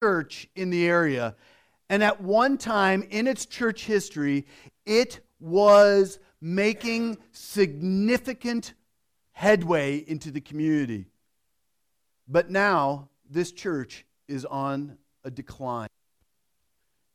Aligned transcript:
church 0.00 0.48
in 0.56 0.70
the 0.70 0.86
area. 0.86 1.36
And 1.90 2.02
at 2.02 2.22
one 2.22 2.56
time 2.56 3.06
in 3.10 3.26
its 3.26 3.44
church 3.44 3.84
history, 3.84 4.46
it 4.86 5.20
was 5.40 6.18
making 6.40 7.18
significant 7.32 8.72
headway 9.32 9.98
into 9.98 10.30
the 10.30 10.40
community. 10.40 11.06
But 12.28 12.50
now, 12.50 13.08
this 13.28 13.52
church 13.52 14.06
is 14.26 14.44
on 14.46 14.96
a 15.24 15.30
decline. 15.30 15.88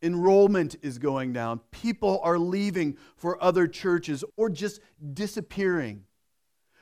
Enrollment 0.03 0.75
is 0.83 0.99
going 0.99 1.33
down. 1.33 1.61
People 1.71 2.19
are 2.21 2.37
leaving 2.37 2.97
for 3.15 3.41
other 3.43 3.67
churches 3.67 4.23
or 4.37 4.49
just 4.49 4.79
disappearing. 5.13 6.03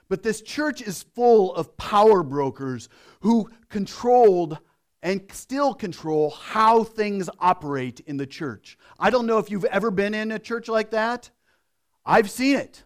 But 0.10 0.24
this 0.24 0.42
church 0.42 0.82
is 0.82 1.04
full 1.16 1.56
of 1.56 1.78
power 1.78 2.24
brokers 2.24 2.90
who 3.22 3.50
controlled 3.70 4.58
and 5.04 5.22
still 5.34 5.74
control 5.74 6.30
how 6.30 6.86
things 6.86 7.30
operate 7.38 8.00
in 8.08 8.16
the 8.16 8.26
church. 8.26 8.78
I 8.98 9.10
don't 9.10 9.28
know 9.28 9.38
if 9.38 9.52
you've 9.52 9.66
ever 9.66 9.92
been 9.92 10.14
in 10.14 10.32
a 10.32 10.40
church 10.40 10.70
like 10.70 10.92
that. 10.92 11.30
I've 12.06 12.32
seen 12.32 12.56
it. 12.56 12.84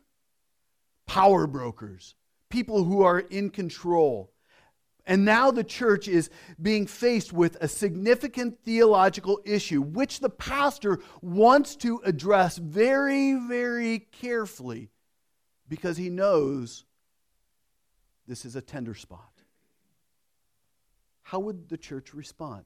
Power 1.05 1.45
brokers, 1.45 2.15
people 2.49 2.83
who 2.83 3.03
are 3.03 3.19
in 3.19 3.51
control. 3.51 4.33
And 5.05 5.25
now 5.25 5.51
the 5.51 5.63
church 5.63 6.07
is 6.07 6.31
being 6.59 6.87
faced 6.87 7.31
with 7.31 7.55
a 7.61 7.67
significant 7.67 8.57
theological 8.65 9.39
issue, 9.45 9.81
which 9.81 10.19
the 10.19 10.29
pastor 10.29 10.99
wants 11.21 11.75
to 11.77 12.01
address 12.03 12.57
very, 12.57 13.35
very 13.35 13.99
carefully 13.99 14.89
because 15.69 15.97
he 15.97 16.09
knows 16.09 16.83
this 18.27 18.43
is 18.43 18.55
a 18.55 18.61
tender 18.61 18.95
spot. 18.95 19.36
How 21.27 21.39
would 21.39 21.67
the 21.67 21.77
church 21.77 22.13
respond? 22.13 22.63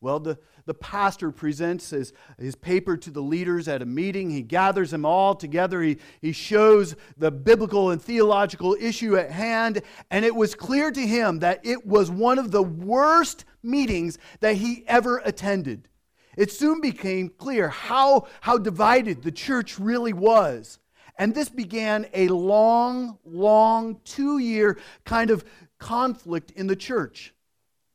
Well, 0.00 0.20
the, 0.20 0.38
the 0.64 0.72
pastor 0.72 1.30
presents 1.30 1.90
his, 1.90 2.14
his 2.38 2.54
paper 2.54 2.96
to 2.96 3.10
the 3.10 3.20
leaders 3.20 3.68
at 3.68 3.82
a 3.82 3.86
meeting. 3.86 4.30
He 4.30 4.40
gathers 4.40 4.90
them 4.90 5.04
all 5.04 5.34
together. 5.34 5.82
He, 5.82 5.98
he 6.22 6.32
shows 6.32 6.96
the 7.18 7.30
biblical 7.30 7.90
and 7.90 8.00
theological 8.00 8.74
issue 8.80 9.18
at 9.18 9.30
hand. 9.30 9.82
And 10.10 10.24
it 10.24 10.34
was 10.34 10.54
clear 10.54 10.90
to 10.92 11.06
him 11.06 11.40
that 11.40 11.60
it 11.62 11.86
was 11.86 12.10
one 12.10 12.38
of 12.38 12.52
the 12.52 12.62
worst 12.62 13.44
meetings 13.62 14.16
that 14.40 14.56
he 14.56 14.82
ever 14.86 15.18
attended. 15.26 15.90
It 16.38 16.52
soon 16.52 16.80
became 16.80 17.28
clear 17.28 17.68
how, 17.68 18.28
how 18.40 18.56
divided 18.56 19.22
the 19.22 19.32
church 19.32 19.78
really 19.78 20.14
was. 20.14 20.78
And 21.18 21.34
this 21.34 21.50
began 21.50 22.06
a 22.14 22.28
long, 22.28 23.18
long, 23.26 24.00
two 24.04 24.38
year 24.38 24.78
kind 25.04 25.30
of 25.30 25.44
conflict 25.78 26.50
in 26.52 26.66
the 26.66 26.76
church. 26.76 27.34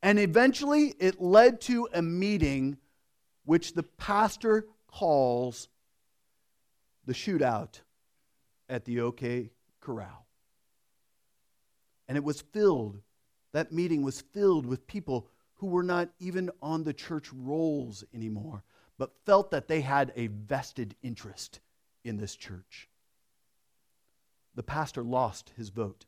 And 0.02 0.18
eventually 0.18 0.94
it 0.98 1.20
led 1.20 1.60
to 1.62 1.88
a 1.92 2.02
meeting 2.02 2.78
which 3.44 3.74
the 3.74 3.82
pastor 3.82 4.66
calls 4.86 5.68
the 7.06 7.12
shootout 7.12 7.80
at 8.68 8.84
the 8.84 9.00
OK 9.00 9.50
Corral. 9.80 10.26
And 12.08 12.16
it 12.16 12.24
was 12.24 12.40
filled, 12.40 13.00
that 13.52 13.72
meeting 13.72 14.02
was 14.02 14.20
filled 14.20 14.66
with 14.66 14.86
people 14.86 15.28
who 15.54 15.66
were 15.66 15.82
not 15.82 16.08
even 16.18 16.50
on 16.62 16.84
the 16.84 16.92
church 16.92 17.30
rolls 17.32 18.04
anymore, 18.14 18.64
but 18.98 19.14
felt 19.26 19.50
that 19.50 19.68
they 19.68 19.80
had 19.80 20.12
a 20.16 20.28
vested 20.28 20.94
interest 21.02 21.60
in 22.04 22.16
this 22.16 22.34
church. 22.34 22.88
The 24.54 24.62
pastor 24.62 25.02
lost 25.02 25.52
his 25.56 25.68
vote, 25.68 26.06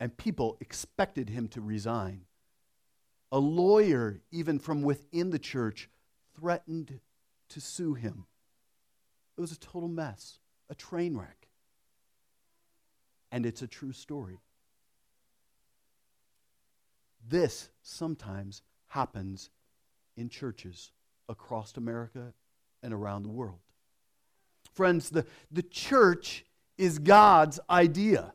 and 0.00 0.16
people 0.16 0.56
expected 0.60 1.28
him 1.28 1.48
to 1.48 1.60
resign. 1.60 2.22
A 3.32 3.38
lawyer, 3.38 4.20
even 4.30 4.58
from 4.58 4.82
within 4.82 5.30
the 5.30 5.38
church, 5.38 5.88
threatened 6.34 7.00
to 7.50 7.60
sue 7.60 7.94
him. 7.94 8.26
It 9.36 9.40
was 9.40 9.52
a 9.52 9.58
total 9.58 9.88
mess, 9.88 10.38
a 10.70 10.74
train 10.74 11.16
wreck. 11.16 11.48
And 13.30 13.44
it's 13.44 13.62
a 13.62 13.66
true 13.66 13.92
story. 13.92 14.40
This 17.28 17.68
sometimes 17.82 18.62
happens 18.88 19.50
in 20.16 20.28
churches 20.28 20.92
across 21.28 21.76
America 21.76 22.32
and 22.82 22.94
around 22.94 23.22
the 23.22 23.28
world. 23.28 23.58
Friends, 24.72 25.10
the, 25.10 25.26
the 25.50 25.62
church 25.62 26.44
is 26.78 26.98
God's 26.98 27.60
idea. 27.68 28.32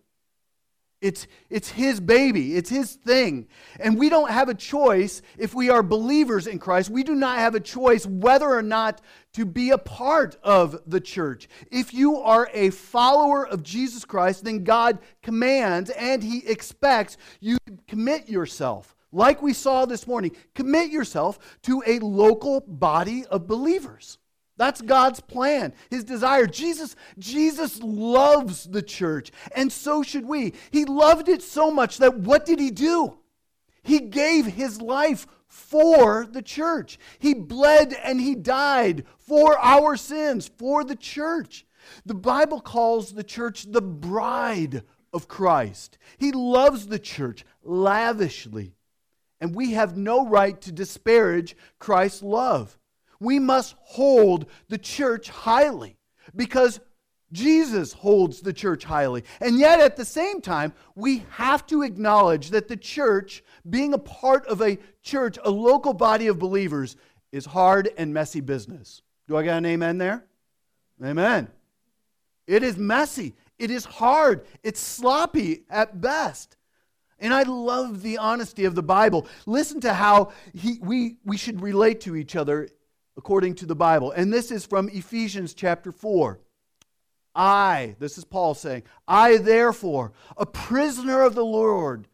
It's, 1.03 1.27
it's 1.49 1.69
his 1.69 1.99
baby, 1.99 2.55
it's 2.55 2.69
his 2.69 2.93
thing. 2.95 3.49
And 3.77 3.99
we 3.99 4.07
don't 4.09 4.31
have 4.31 4.47
a 4.47 4.53
choice 4.53 5.21
if 5.37 5.53
we 5.53 5.69
are 5.69 5.83
believers 5.83 6.47
in 6.47 6.59
Christ. 6.59 6.89
We 6.89 7.03
do 7.03 7.13
not 7.13 7.39
have 7.39 7.55
a 7.55 7.59
choice 7.59 8.05
whether 8.05 8.49
or 8.49 8.61
not 8.61 9.01
to 9.33 9.45
be 9.45 9.71
a 9.71 9.77
part 9.77 10.37
of 10.43 10.79
the 10.87 11.01
church. 11.01 11.49
If 11.69 11.93
you 11.93 12.19
are 12.19 12.49
a 12.53 12.69
follower 12.69 13.45
of 13.45 13.63
Jesus 13.63 14.05
Christ, 14.05 14.45
then 14.45 14.63
God 14.63 14.99
commands 15.21 15.89
and 15.89 16.23
he 16.23 16.47
expects 16.47 17.17
you 17.41 17.57
to 17.67 17.77
commit 17.85 18.29
yourself. 18.29 18.95
Like 19.11 19.41
we 19.41 19.51
saw 19.51 19.85
this 19.85 20.07
morning, 20.07 20.31
commit 20.55 20.89
yourself 20.89 21.37
to 21.63 21.83
a 21.85 21.99
local 21.99 22.61
body 22.61 23.25
of 23.25 23.45
believers. 23.45 24.19
That's 24.55 24.81
God's 24.81 25.19
plan, 25.19 25.73
his 25.89 26.03
desire. 26.03 26.45
Jesus, 26.45 26.95
Jesus 27.17 27.81
loves 27.81 28.65
the 28.65 28.83
church, 28.83 29.31
and 29.55 29.71
so 29.71 30.03
should 30.03 30.25
we. 30.25 30.53
He 30.71 30.85
loved 30.85 31.27
it 31.27 31.41
so 31.41 31.71
much 31.71 31.97
that 31.97 32.19
what 32.19 32.45
did 32.45 32.59
he 32.59 32.69
do? 32.69 33.17
He 33.81 33.99
gave 33.99 34.45
his 34.45 34.79
life 34.79 35.25
for 35.47 36.25
the 36.25 36.41
church. 36.41 36.99
He 37.19 37.33
bled 37.33 37.93
and 37.93 38.19
he 38.19 38.35
died 38.35 39.05
for 39.17 39.57
our 39.59 39.95
sins, 39.95 40.49
for 40.57 40.83
the 40.83 40.95
church. 40.95 41.65
The 42.05 42.15
Bible 42.15 42.61
calls 42.61 43.11
the 43.11 43.23
church 43.23 43.65
the 43.69 43.81
bride 43.81 44.83
of 45.11 45.27
Christ. 45.27 45.97
He 46.17 46.31
loves 46.31 46.87
the 46.87 46.99
church 46.99 47.43
lavishly. 47.63 48.75
And 49.41 49.53
we 49.53 49.73
have 49.73 49.97
no 49.97 50.25
right 50.27 50.59
to 50.61 50.71
disparage 50.71 51.57
Christ's 51.77 52.23
love 52.23 52.77
we 53.23 53.39
must 53.39 53.75
hold 53.79 54.45
the 54.67 54.77
church 54.77 55.29
highly 55.29 55.97
because 56.35 56.79
Jesus 57.31 57.93
holds 57.93 58.41
the 58.41 58.53
church 58.53 58.83
highly. 58.83 59.23
And 59.41 59.57
yet, 59.57 59.79
at 59.79 59.95
the 59.95 60.05
same 60.05 60.39
time, 60.39 60.73
we 60.95 61.25
have 61.31 61.65
to 61.67 61.81
acknowledge 61.81 62.51
that 62.51 62.67
the 62.67 62.77
church, 62.77 63.43
being 63.67 63.93
a 63.93 63.97
part 63.97 64.45
of 64.45 64.61
a 64.61 64.77
church, 65.01 65.39
a 65.43 65.49
local 65.49 65.93
body 65.93 66.27
of 66.27 66.37
believers, 66.37 66.95
is 67.31 67.45
hard 67.45 67.89
and 67.97 68.13
messy 68.13 68.41
business. 68.41 69.01
Do 69.27 69.35
I 69.35 69.43
got 69.43 69.57
an 69.57 69.65
amen 69.65 69.97
there? 69.97 70.25
Amen. 71.03 71.47
It 72.45 72.61
is 72.61 72.77
messy. 72.77 73.33
It 73.57 73.71
is 73.71 73.85
hard. 73.85 74.45
It's 74.61 74.79
sloppy 74.79 75.63
at 75.69 75.99
best. 75.99 76.55
And 77.19 77.33
I 77.33 77.43
love 77.43 78.03
the 78.03 78.17
honesty 78.17 78.65
of 78.65 78.75
the 78.75 78.83
Bible. 78.83 79.27
Listen 79.45 79.79
to 79.81 79.93
how 79.93 80.33
he, 80.53 80.77
we, 80.81 81.15
we 81.25 81.37
should 81.37 81.61
relate 81.61 82.01
to 82.01 82.15
each 82.15 82.35
other 82.35 82.67
according 83.17 83.55
to 83.55 83.65
the 83.65 83.75
Bible. 83.75 84.11
And 84.11 84.31
this 84.31 84.51
is 84.51 84.65
from 84.65 84.89
Ephesians 84.89 85.53
chapter 85.53 85.91
4. 85.91 86.39
I, 87.35 87.95
this 87.99 88.17
is 88.17 88.25
Paul 88.25 88.53
saying, 88.53 88.83
I 89.07 89.37
therefore, 89.37 90.13
a 90.37 90.45
prisoner 90.45 91.23
of 91.23 91.35
the 91.35 91.45
Lord, 91.45 92.07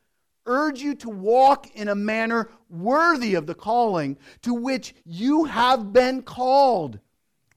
urge 0.46 0.82
you 0.82 0.96
to 0.96 1.10
walk 1.10 1.68
in 1.76 1.90
a 1.90 1.96
manner 1.96 2.50
worthy 2.70 3.36
of 3.36 3.46
the 3.46 3.56
calling 3.56 4.18
to 4.42 4.54
which 4.54 4.96
you 5.06 5.46
have 5.46 5.92
been 5.92 6.22
called, 6.22 7.00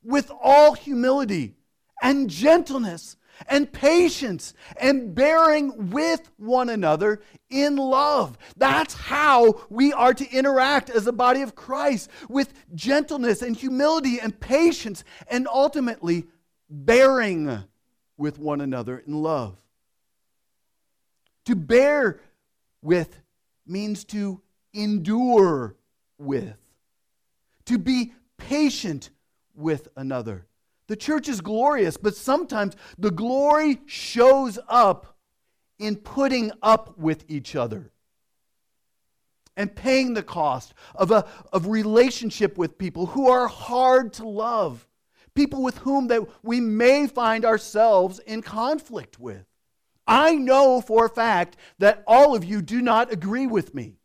with 0.02 0.30
all 0.42 0.74
humility 0.74 1.54
and 2.02 2.28
gentleness 2.28 3.16
and 3.48 3.72
patience 3.72 4.54
and 4.76 5.14
bearing 5.14 5.90
with 5.90 6.30
one 6.36 6.68
another 6.68 7.22
in 7.50 7.76
love. 7.76 8.38
That's 8.56 8.94
how 8.94 9.62
we 9.70 9.92
are 9.92 10.14
to 10.14 10.30
interact 10.30 10.90
as 10.90 11.06
a 11.06 11.12
body 11.12 11.42
of 11.42 11.54
Christ 11.54 12.10
with 12.28 12.52
gentleness 12.74 13.42
and 13.42 13.56
humility 13.56 14.20
and 14.20 14.38
patience 14.38 15.04
and 15.28 15.46
ultimately 15.48 16.24
bearing 16.68 17.64
with 18.16 18.38
one 18.38 18.60
another 18.60 18.98
in 19.06 19.22
love. 19.22 19.56
To 21.46 21.56
bear 21.56 22.20
with 22.82 23.18
means 23.66 24.04
to 24.04 24.40
endure 24.72 25.76
with, 26.18 26.56
to 27.66 27.78
be 27.78 28.12
patient 28.38 29.10
with 29.54 29.88
another. 29.96 30.46
The 30.88 30.96
church 30.96 31.28
is 31.28 31.40
glorious, 31.40 31.96
but 31.96 32.16
sometimes 32.16 32.76
the 32.98 33.10
glory 33.10 33.80
shows 33.86 34.58
up 34.68 35.16
in 35.78 35.96
putting 35.96 36.52
up 36.62 36.98
with 36.98 37.24
each 37.28 37.56
other 37.56 37.90
and 39.56 39.74
paying 39.74 40.14
the 40.14 40.22
cost 40.22 40.74
of 40.94 41.10
a 41.10 41.26
of 41.52 41.66
relationship 41.66 42.56
with 42.58 42.78
people 42.78 43.06
who 43.06 43.28
are 43.28 43.48
hard 43.48 44.12
to 44.14 44.26
love, 44.28 44.86
people 45.34 45.62
with 45.62 45.78
whom 45.78 46.08
that 46.08 46.22
we 46.42 46.60
may 46.60 47.06
find 47.06 47.44
ourselves 47.44 48.18
in 48.20 48.42
conflict 48.42 49.18
with. 49.18 49.44
I 50.06 50.34
know 50.34 50.80
for 50.80 51.06
a 51.06 51.08
fact 51.08 51.56
that 51.78 52.02
all 52.06 52.34
of 52.34 52.44
you 52.44 52.60
do 52.60 52.82
not 52.82 53.12
agree 53.12 53.46
with 53.46 53.74
me. 53.74 53.96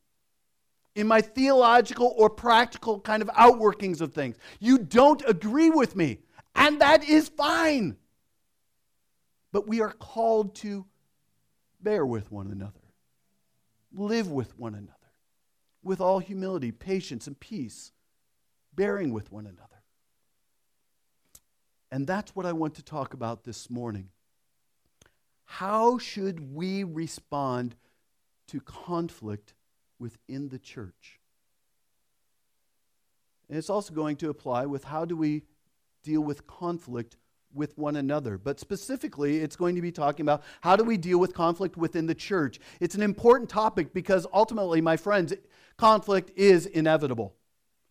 in 0.96 1.08
my 1.08 1.22
theological 1.22 2.16
or 2.18 2.28
practical 2.28 3.00
kind 3.00 3.22
of 3.22 3.30
outworkings 3.30 4.02
of 4.02 4.14
things. 4.14 4.36
You 4.60 4.80
don't 4.80 5.22
agree 5.28 5.70
with 5.70 5.96
me, 5.96 6.18
and 6.58 6.82
that 6.82 7.08
is 7.08 7.30
fine. 7.30 7.96
But 9.54 9.68
we 9.68 9.80
are 9.80 9.92
called 9.92 10.56
to 10.56 10.86
bear 11.80 12.06
with 12.06 12.32
one 12.32 12.52
another, 12.52 12.74
live 13.94 14.30
with 14.30 14.58
one 14.60 14.74
another, 14.76 14.94
with 15.84 16.02
all 16.02 16.20
humility, 16.20 16.72
patience, 16.72 17.28
and 17.28 17.40
peace, 17.40 17.94
bearing 18.76 19.14
with 19.14 19.32
one 19.32 19.46
another. 19.46 19.64
And 21.92 22.06
that's 22.06 22.36
what 22.36 22.46
I 22.46 22.52
want 22.52 22.76
to 22.76 22.84
talk 22.84 23.14
about 23.14 23.46
this 23.46 23.70
morning. 23.70 24.10
How 25.46 25.98
should 25.98 26.54
we 26.54 26.84
respond 26.84 27.76
to 28.48 28.60
conflict 28.60 29.54
within 29.98 30.50
the 30.50 30.60
church? 30.60 31.22
And 33.48 33.58
it's 33.58 33.70
also 33.70 33.94
going 33.94 34.18
to 34.18 34.30
apply 34.30 34.66
with 34.66 34.84
how 34.84 35.06
do 35.06 35.16
we 35.16 35.44
deal 36.04 36.22
with 36.22 36.48
conflict 36.48 37.18
with 37.54 37.78
one 37.78 37.96
another. 37.96 38.38
But 38.38 38.60
specifically, 38.60 39.38
it's 39.40 39.56
going 39.56 39.76
to 39.76 39.82
be 39.82 39.92
talking 39.92 40.24
about 40.24 40.44
how 40.62 40.76
do 40.76 40.84
we 40.84 40.98
deal 40.98 41.20
with 41.20 41.34
conflict 41.34 41.78
within 41.78 42.06
the 42.06 42.16
church. 42.16 42.60
It's 42.80 42.96
an 42.96 43.02
important 43.02 43.50
topic 43.50 43.94
because 43.94 44.28
ultimately, 44.34 44.82
my 44.82 44.98
friends, 44.98 45.34
conflict 45.78 46.32
is 46.36 46.66
inevitable. 46.66 47.36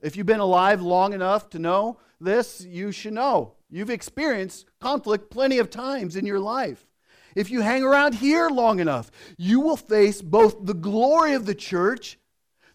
If 0.00 0.16
you've 0.16 0.26
been 0.26 0.40
alive 0.40 0.82
long 0.82 1.12
enough 1.12 1.50
to 1.50 1.58
know 1.58 1.98
this, 2.20 2.60
you 2.60 2.92
should 2.92 3.14
know. 3.14 3.54
You've 3.70 3.90
experienced 3.90 4.66
conflict 4.80 5.30
plenty 5.30 5.58
of 5.58 5.70
times 5.70 6.16
in 6.16 6.26
your 6.26 6.38
life. 6.38 6.86
If 7.34 7.50
you 7.50 7.60
hang 7.60 7.82
around 7.82 8.14
here 8.14 8.48
long 8.48 8.80
enough, 8.80 9.10
you 9.36 9.60
will 9.60 9.76
face 9.76 10.22
both 10.22 10.64
the 10.64 10.74
glory 10.74 11.34
of 11.34 11.44
the 11.44 11.54
church, 11.54 12.18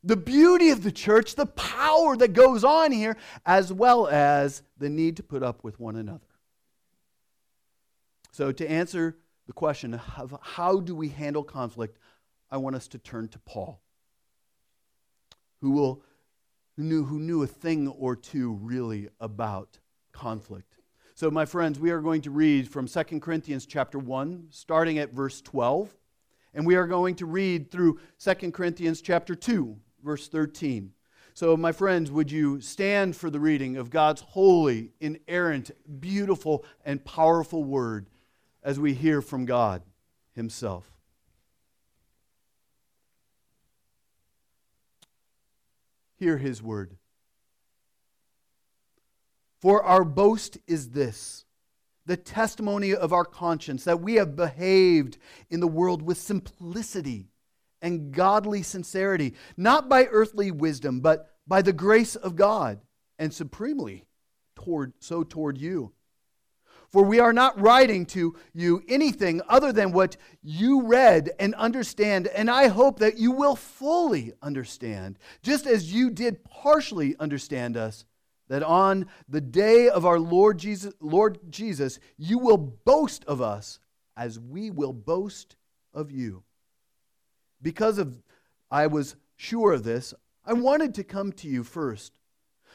the 0.03 0.17
beauty 0.17 0.69
of 0.69 0.83
the 0.83 0.91
church, 0.91 1.35
the 1.35 1.45
power 1.45 2.17
that 2.17 2.33
goes 2.33 2.63
on 2.63 2.91
here, 2.91 3.17
as 3.45 3.71
well 3.71 4.07
as 4.07 4.63
the 4.77 4.89
need 4.89 5.17
to 5.17 5.23
put 5.23 5.43
up 5.43 5.63
with 5.63 5.79
one 5.79 5.95
another. 5.95 6.19
So, 8.31 8.51
to 8.51 8.69
answer 8.69 9.17
the 9.47 9.53
question 9.53 9.99
of 10.17 10.35
how 10.41 10.79
do 10.79 10.95
we 10.95 11.09
handle 11.09 11.43
conflict, 11.43 11.97
I 12.49 12.57
want 12.57 12.75
us 12.75 12.87
to 12.89 12.97
turn 12.97 13.27
to 13.29 13.39
Paul, 13.39 13.81
who, 15.61 15.71
will, 15.71 16.03
who, 16.77 16.83
knew, 16.83 17.03
who 17.03 17.19
knew 17.19 17.43
a 17.43 17.47
thing 17.47 17.87
or 17.87 18.15
two 18.15 18.53
really 18.53 19.09
about 19.19 19.77
conflict. 20.11 20.77
So, 21.13 21.29
my 21.29 21.45
friends, 21.45 21.79
we 21.79 21.91
are 21.91 22.01
going 22.01 22.21
to 22.21 22.31
read 22.31 22.67
from 22.67 22.87
2 22.87 23.19
Corinthians 23.19 23.65
chapter 23.65 23.99
1, 23.99 24.47
starting 24.49 24.97
at 24.97 25.13
verse 25.13 25.41
12. 25.41 25.95
And 26.53 26.65
we 26.65 26.75
are 26.75 26.87
going 26.87 27.15
to 27.15 27.25
read 27.25 27.71
through 27.71 27.99
2 28.19 28.51
Corinthians 28.51 29.01
chapter 29.01 29.35
2, 29.35 29.77
verse 30.03 30.27
13. 30.27 30.93
So, 31.33 31.55
my 31.55 31.71
friends, 31.71 32.11
would 32.11 32.31
you 32.31 32.59
stand 32.59 33.15
for 33.15 33.29
the 33.29 33.39
reading 33.39 33.77
of 33.77 33.89
God's 33.89 34.21
holy, 34.21 34.91
inerrant, 34.99 35.71
beautiful, 35.99 36.65
and 36.83 37.03
powerful 37.03 37.63
word 37.63 38.07
as 38.61 38.79
we 38.79 38.93
hear 38.93 39.21
from 39.21 39.45
God 39.45 39.81
Himself? 40.33 40.91
Hear 46.17 46.37
His 46.37 46.61
word. 46.61 46.97
For 49.61 49.83
our 49.83 50.03
boast 50.03 50.57
is 50.67 50.89
this 50.89 51.45
the 52.05 52.17
testimony 52.17 52.93
of 52.93 53.13
our 53.13 53.25
conscience 53.25 53.83
that 53.83 54.01
we 54.01 54.15
have 54.15 54.35
behaved 54.35 55.17
in 55.49 55.59
the 55.59 55.67
world 55.67 56.01
with 56.01 56.17
simplicity 56.17 57.30
and 57.81 58.11
godly 58.11 58.61
sincerity, 58.61 59.33
not 59.57 59.89
by 59.89 60.05
earthly 60.05 60.51
wisdom, 60.51 60.99
but 61.01 61.33
by 61.47 61.61
the 61.61 61.73
grace 61.73 62.15
of 62.15 62.35
God, 62.35 62.79
and 63.17 63.33
supremely 63.33 64.05
toward, 64.55 64.93
so 64.99 65.23
toward 65.23 65.57
you. 65.57 65.93
For 66.89 67.03
we 67.03 67.19
are 67.19 67.33
not 67.33 67.59
writing 67.59 68.05
to 68.07 68.35
you 68.53 68.83
anything 68.89 69.41
other 69.47 69.71
than 69.71 69.93
what 69.93 70.17
you 70.43 70.83
read 70.83 71.31
and 71.39 71.55
understand, 71.55 72.27
and 72.27 72.49
I 72.49 72.67
hope 72.67 72.99
that 72.99 73.17
you 73.17 73.31
will 73.31 73.55
fully 73.55 74.33
understand, 74.41 75.17
just 75.41 75.65
as 75.65 75.93
you 75.93 76.09
did 76.09 76.43
partially 76.43 77.15
understand 77.17 77.77
us 77.77 78.05
that 78.49 78.63
on 78.63 79.05
the 79.29 79.39
day 79.39 79.87
of 79.87 80.05
our 80.05 80.19
Lord 80.19 80.57
Jesus, 80.57 80.93
Lord 80.99 81.39
Jesus, 81.49 81.99
you 82.17 82.37
will 82.37 82.57
boast 82.57 83.23
of 83.23 83.41
us 83.41 83.79
as 84.17 84.37
we 84.37 84.69
will 84.69 84.91
boast 84.91 85.55
of 85.93 86.11
you. 86.11 86.43
Because 87.61 87.97
of 87.97 88.21
I 88.69 88.87
was 88.87 89.15
sure 89.35 89.73
of 89.73 89.83
this, 89.83 90.13
I 90.45 90.53
wanted 90.53 90.95
to 90.95 91.03
come 91.03 91.31
to 91.33 91.47
you 91.47 91.63
first 91.63 92.13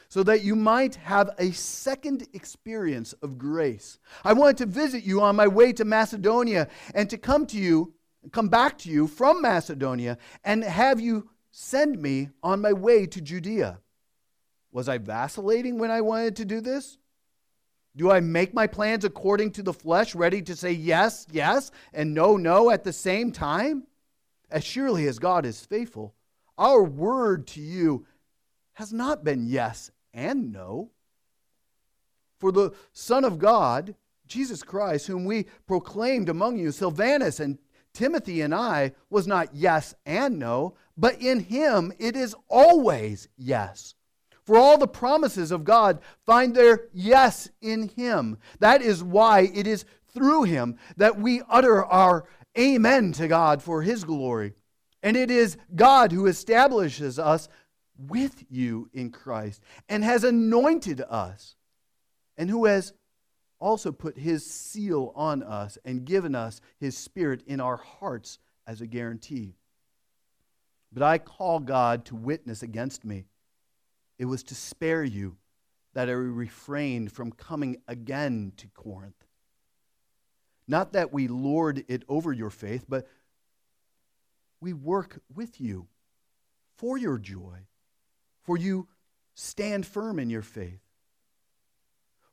so 0.09 0.23
that 0.23 0.43
you 0.43 0.55
might 0.55 0.95
have 0.95 1.29
a 1.37 1.51
second 1.51 2.27
experience 2.33 3.13
of 3.21 3.37
grace. 3.37 3.99
I 4.23 4.33
wanted 4.33 4.57
to 4.57 4.65
visit 4.65 5.03
you 5.03 5.21
on 5.21 5.35
my 5.35 5.47
way 5.47 5.73
to 5.73 5.85
Macedonia 5.85 6.69
and 6.95 7.09
to 7.09 7.17
come 7.17 7.45
to 7.47 7.57
you, 7.57 7.93
come 8.31 8.47
back 8.47 8.77
to 8.79 8.89
you 8.89 9.07
from 9.07 9.41
Macedonia 9.41 10.17
and 10.43 10.63
have 10.63 11.01
you 11.01 11.29
send 11.51 12.01
me 12.01 12.29
on 12.41 12.61
my 12.61 12.73
way 12.73 13.05
to 13.07 13.19
Judea. 13.19 13.79
Was 14.71 14.87
I 14.87 14.97
vacillating 14.97 15.79
when 15.79 15.91
I 15.91 16.01
wanted 16.01 16.35
to 16.37 16.45
do 16.45 16.61
this? 16.61 16.97
Do 17.95 18.11
I 18.11 18.19
make 18.19 18.53
my 18.53 18.67
plans 18.67 19.03
according 19.05 19.51
to 19.53 19.63
the 19.63 19.73
flesh, 19.73 20.13
ready 20.13 20.41
to 20.43 20.55
say 20.55 20.71
yes, 20.71 21.25
yes, 21.31 21.71
and 21.93 22.13
no, 22.13 22.37
no 22.37 22.69
at 22.69 22.83
the 22.83 22.93
same 22.93 23.31
time? 23.31 23.87
As 24.49 24.63
surely 24.63 25.07
as 25.07 25.19
God 25.19 25.45
is 25.45 25.65
faithful, 25.65 26.13
our 26.57 26.83
word 26.83 27.47
to 27.47 27.61
you 27.61 28.05
has 28.73 28.93
not 28.93 29.23
been 29.23 29.47
yes 29.47 29.91
and 30.13 30.51
no. 30.51 30.91
For 32.39 32.51
the 32.51 32.71
Son 32.93 33.25
of 33.25 33.39
God, 33.39 33.95
Jesus 34.27 34.63
Christ, 34.63 35.07
whom 35.07 35.25
we 35.25 35.47
proclaimed 35.65 36.29
among 36.29 36.57
you, 36.57 36.71
Silvanus 36.71 37.39
and 37.39 37.57
Timothy 37.93 38.41
and 38.41 38.53
I, 38.53 38.93
was 39.09 39.25
not 39.25 39.55
yes 39.55 39.95
and 40.05 40.37
no, 40.37 40.75
but 40.95 41.19
in 41.21 41.39
him 41.39 41.91
it 41.97 42.15
is 42.15 42.35
always 42.47 43.27
yes. 43.37 43.95
For 44.47 44.57
all 44.57 44.77
the 44.77 44.87
promises 44.87 45.51
of 45.51 45.65
God 45.65 45.99
find 46.25 46.55
their 46.55 46.87
yes 46.93 47.49
in 47.61 47.89
Him. 47.89 48.37
That 48.59 48.81
is 48.81 49.03
why 49.03 49.51
it 49.53 49.67
is 49.67 49.83
through 50.13 50.43
Him 50.43 50.77
that 50.95 51.19
we 51.19 51.41
utter 51.49 51.83
our 51.83 52.23
amen 52.57 53.11
to 53.13 53.27
God 53.27 53.61
for 53.61 53.81
His 53.81 54.03
glory. 54.03 54.53
And 55.03 55.15
it 55.15 55.31
is 55.31 55.57
God 55.75 56.11
who 56.11 56.25
establishes 56.25 57.19
us 57.19 57.47
with 57.97 58.43
you 58.49 58.89
in 58.93 59.11
Christ 59.11 59.61
and 59.89 60.03
has 60.03 60.23
anointed 60.23 61.01
us, 61.01 61.55
and 62.37 62.49
who 62.49 62.65
has 62.65 62.93
also 63.59 63.91
put 63.91 64.17
His 64.17 64.45
seal 64.45 65.11
on 65.15 65.43
us 65.43 65.77
and 65.85 66.05
given 66.05 66.35
us 66.35 66.61
His 66.79 66.97
Spirit 66.97 67.43
in 67.47 67.59
our 67.59 67.77
hearts 67.77 68.39
as 68.65 68.81
a 68.81 68.87
guarantee. 68.87 69.55
But 70.91 71.03
I 71.03 71.17
call 71.17 71.59
God 71.59 72.05
to 72.05 72.15
witness 72.15 72.63
against 72.63 73.03
me 73.05 73.25
it 74.17 74.25
was 74.25 74.43
to 74.43 74.55
spare 74.55 75.03
you 75.03 75.37
that 75.93 76.09
I 76.09 76.13
refrained 76.13 77.11
from 77.11 77.31
coming 77.31 77.77
again 77.87 78.53
to 78.57 78.67
Corinth. 78.67 79.26
Not 80.67 80.93
that 80.93 81.13
we 81.13 81.27
lord 81.27 81.85
it 81.87 82.03
over 82.09 82.33
your 82.33 82.49
faith, 82.49 82.85
but 82.87 83.07
we 84.59 84.73
work 84.73 85.21
with 85.33 85.61
you 85.61 85.87
for 86.77 86.97
your 86.97 87.17
joy, 87.17 87.59
for 88.43 88.57
you 88.57 88.87
stand 89.35 89.85
firm 89.85 90.19
in 90.19 90.29
your 90.29 90.41
faith. 90.41 90.81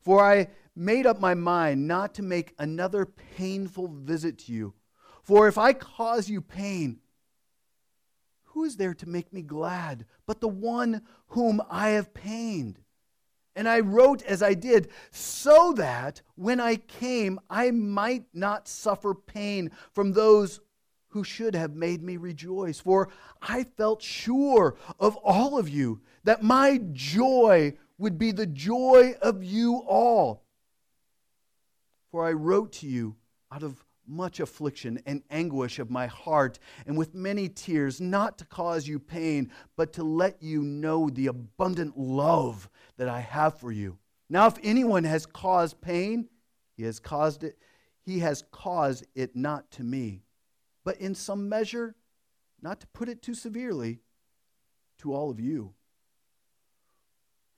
For 0.01 0.23
I 0.23 0.49
made 0.77 1.07
up 1.07 1.21
my 1.21 1.35
mind 1.35 1.87
not 1.87 2.15
to 2.15 2.23
make 2.23 2.55
another 2.59 3.07
painful 3.07 3.89
visit 3.89 4.39
to 4.41 4.53
you. 4.53 4.75
For 5.23 5.49
if 5.49 5.57
I 5.57 5.73
cause 5.73 6.29
you 6.29 6.41
pain, 6.41 6.99
who 8.49 8.65
is 8.65 8.77
there 8.77 8.95
to 8.95 9.09
make 9.09 9.33
me 9.33 9.43
glad 9.43 10.05
but 10.27 10.41
the 10.41 10.49
one 10.49 11.03
whom 11.29 11.63
I 11.71 11.91
have 11.91 12.15
pained? 12.15 12.81
And 13.57 13.69
I 13.69 13.81
wrote 13.81 14.23
as 14.23 14.43
I 14.43 14.55
did, 14.55 14.91
so 15.11 15.73
that 15.77 16.23
when 16.35 16.59
I 16.61 16.77
came, 16.77 17.39
I 17.49 17.71
might 17.71 18.27
not 18.35 18.67
suffer 18.67 19.15
pain 19.15 19.71
from 19.93 20.13
those 20.13 20.61
who 21.09 21.23
should 21.23 21.55
have 21.55 21.77
made 21.77 22.03
me 22.03 22.17
rejoice. 22.17 22.81
For 22.81 23.09
I 23.41 23.65
felt 23.77 24.03
sure 24.03 24.77
of 24.99 25.17
all 25.19 25.57
of 25.59 25.69
you 25.69 26.01
that 26.25 26.43
my 26.43 26.81
joy 26.93 27.75
would 27.99 28.19
be 28.19 28.33
the 28.33 28.47
joy 28.47 29.15
of 29.23 29.45
you 29.45 29.77
all. 29.87 30.43
For 32.11 32.27
I 32.27 32.33
wrote 32.33 32.73
to 32.73 32.89
you 32.89 33.15
out 33.53 33.63
of 33.63 33.85
much 34.07 34.41
affliction 34.41 35.01
and 35.07 35.23
anguish 35.31 35.79
of 35.79 35.91
my 35.91 36.07
heart, 36.07 36.59
and 36.87 36.97
with 36.97 37.15
many 37.15 37.49
tears, 37.49 38.01
not 38.01 38.39
to 38.39 38.45
cause 38.45 38.87
you 38.87 38.99
pain, 38.99 39.51
but 39.77 39.93
to 39.95 40.03
let 40.03 40.43
you 40.43 40.63
know 40.63 41.09
the 41.11 41.27
abundant 41.27 41.99
love 41.99 42.69
that 42.97 43.09
I 43.09 43.21
have 43.21 43.59
for 43.59 43.73
you. 43.73 43.99
Now, 44.29 44.47
if 44.47 44.59
anyone 44.63 45.05
has 45.05 45.27
caused 45.27 45.81
pain, 45.81 46.29
he 46.77 46.85
has 46.85 46.99
caused 46.99 47.45
it, 47.45 47.59
he 48.03 48.19
has 48.21 48.45
caused 48.51 49.07
it 49.15 49.35
not 49.35 49.71
to 49.73 49.83
me, 49.83 50.23
but 50.85 50.99
in 50.99 51.15
some 51.15 51.49
measure, 51.49 51.95
not 52.61 52.81
to 52.81 52.87
put 52.89 53.09
it 53.09 53.23
too 53.23 53.35
severely, 53.35 54.01
to 54.99 55.13
all 55.15 55.31
of 55.31 55.41
you. 55.41 55.75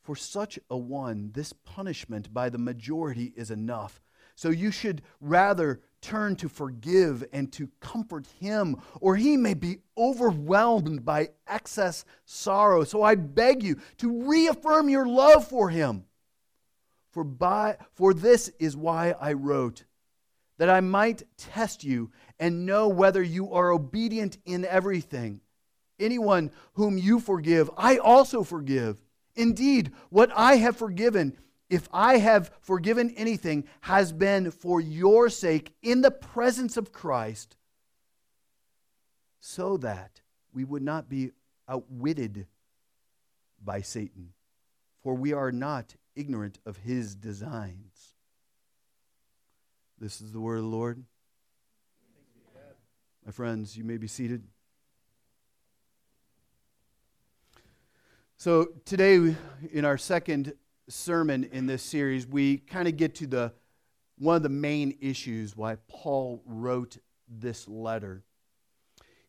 For 0.02 0.14
such 0.14 0.58
a 0.70 0.76
one, 0.76 1.30
this 1.34 1.52
punishment 1.52 2.32
by 2.32 2.48
the 2.48 2.58
majority 2.58 3.32
is 3.36 3.50
enough. 3.50 4.00
So 4.36 4.50
you 4.50 4.70
should 4.70 5.02
rather 5.20 5.80
turn 6.06 6.36
to 6.36 6.48
forgive 6.48 7.24
and 7.32 7.52
to 7.52 7.68
comfort 7.80 8.26
him, 8.38 8.76
or 9.00 9.16
he 9.16 9.36
may 9.36 9.54
be 9.54 9.78
overwhelmed 9.98 11.04
by 11.04 11.30
excess 11.48 12.04
sorrow. 12.24 12.84
So 12.84 13.02
I 13.02 13.16
beg 13.16 13.64
you 13.64 13.76
to 13.98 14.22
reaffirm 14.22 14.88
your 14.88 15.06
love 15.06 15.48
for 15.48 15.68
him. 15.68 16.04
For, 17.10 17.24
by, 17.24 17.78
for 17.94 18.14
this 18.14 18.52
is 18.60 18.76
why 18.76 19.16
I 19.20 19.32
wrote, 19.32 19.84
that 20.58 20.70
I 20.70 20.80
might 20.80 21.24
test 21.36 21.82
you 21.82 22.12
and 22.38 22.66
know 22.66 22.86
whether 22.88 23.22
you 23.22 23.52
are 23.52 23.72
obedient 23.72 24.38
in 24.44 24.64
everything. 24.64 25.40
Anyone 25.98 26.52
whom 26.74 26.98
you 26.98 27.18
forgive, 27.18 27.68
I 27.76 27.96
also 27.96 28.44
forgive. 28.44 29.02
Indeed, 29.34 29.92
what 30.10 30.30
I 30.36 30.56
have 30.56 30.76
forgiven, 30.76 31.36
if 31.68 31.88
I 31.92 32.18
have 32.18 32.50
forgiven 32.60 33.12
anything, 33.16 33.64
has 33.82 34.12
been 34.12 34.50
for 34.50 34.80
your 34.80 35.28
sake 35.28 35.74
in 35.82 36.00
the 36.00 36.10
presence 36.10 36.76
of 36.76 36.92
Christ, 36.92 37.56
so 39.40 39.76
that 39.78 40.20
we 40.52 40.64
would 40.64 40.82
not 40.82 41.08
be 41.08 41.32
outwitted 41.68 42.46
by 43.62 43.80
Satan, 43.80 44.32
for 45.02 45.14
we 45.14 45.32
are 45.32 45.52
not 45.52 45.96
ignorant 46.14 46.58
of 46.64 46.78
his 46.78 47.14
designs. 47.14 48.14
This 49.98 50.20
is 50.20 50.32
the 50.32 50.40
word 50.40 50.58
of 50.58 50.64
the 50.64 50.68
Lord. 50.68 51.02
My 53.24 53.32
friends, 53.32 53.76
you 53.76 53.82
may 53.82 53.96
be 53.96 54.06
seated. 54.06 54.44
So, 58.36 58.68
today, 58.84 59.34
in 59.72 59.84
our 59.84 59.98
second 59.98 60.52
sermon 60.88 61.44
in 61.44 61.66
this 61.66 61.82
series, 61.82 62.26
we 62.26 62.58
kind 62.58 62.88
of 62.88 62.96
get 62.96 63.14
to 63.16 63.26
the 63.26 63.52
one 64.18 64.36
of 64.36 64.42
the 64.42 64.48
main 64.48 64.96
issues 65.00 65.56
why 65.56 65.76
Paul 65.88 66.42
wrote 66.46 66.98
this 67.28 67.68
letter. 67.68 68.22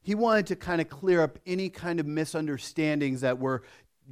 He 0.01 0.15
wanted 0.15 0.47
to 0.47 0.55
kind 0.55 0.79
of 0.79 0.89
clear 0.89 1.21
up 1.21 1.37
any 1.45 1.69
kind 1.69 1.99
of 1.99 2.05
misunderstandings 2.05 3.21
that 3.21 3.39
were 3.39 3.63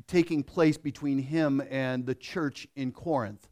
taking 0.07 0.43
place 0.43 0.77
between 0.77 1.19
him 1.19 1.61
and 1.69 2.05
the 2.05 2.15
church 2.15 2.67
in 2.75 2.91
Corinth. 2.91 3.47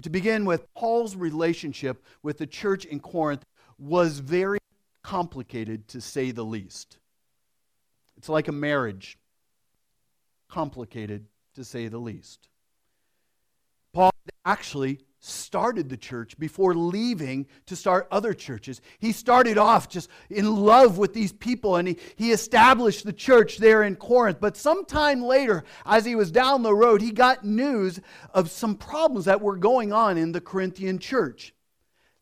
To 0.00 0.08
begin 0.08 0.44
with, 0.44 0.72
Paul's 0.74 1.16
relationship 1.16 2.04
with 2.22 2.38
the 2.38 2.46
church 2.46 2.84
in 2.84 3.00
Corinth 3.00 3.44
was 3.78 4.20
very 4.20 4.58
complicated, 5.02 5.88
to 5.88 6.00
say 6.00 6.30
the 6.30 6.44
least. 6.44 6.98
It's 8.16 8.28
like 8.28 8.46
a 8.46 8.52
marriage, 8.52 9.18
complicated, 10.48 11.26
to 11.56 11.64
say 11.64 11.88
the 11.88 11.98
least. 11.98 12.48
Actually 14.44 15.00
started 15.24 15.88
the 15.88 15.96
church 15.96 16.36
before 16.36 16.74
leaving 16.74 17.46
to 17.66 17.76
start 17.76 18.08
other 18.10 18.34
churches. 18.34 18.80
He 18.98 19.12
started 19.12 19.56
off 19.56 19.88
just 19.88 20.08
in 20.28 20.56
love 20.56 20.98
with 20.98 21.14
these 21.14 21.32
people 21.32 21.76
and 21.76 21.86
he, 21.86 21.96
he 22.16 22.32
established 22.32 23.04
the 23.04 23.12
church 23.12 23.58
there 23.58 23.84
in 23.84 23.94
Corinth. 23.94 24.38
But 24.40 24.56
sometime 24.56 25.22
later, 25.22 25.62
as 25.86 26.04
he 26.04 26.16
was 26.16 26.32
down 26.32 26.64
the 26.64 26.74
road, 26.74 27.00
he 27.00 27.12
got 27.12 27.44
news 27.44 28.00
of 28.34 28.50
some 28.50 28.74
problems 28.74 29.26
that 29.26 29.40
were 29.40 29.56
going 29.56 29.92
on 29.92 30.18
in 30.18 30.32
the 30.32 30.40
Corinthian 30.40 30.98
church. 30.98 31.54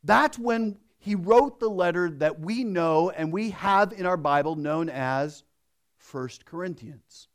That's 0.04 0.38
when 0.38 0.78
he 0.98 1.14
wrote 1.14 1.58
the 1.58 1.70
letter 1.70 2.10
that 2.10 2.40
we 2.40 2.64
know 2.64 3.08
and 3.08 3.32
we 3.32 3.50
have 3.50 3.92
in 3.94 4.04
our 4.04 4.18
Bible 4.18 4.56
known 4.56 4.90
as 4.90 5.42
First 5.96 6.44
Corinthians. 6.44 7.28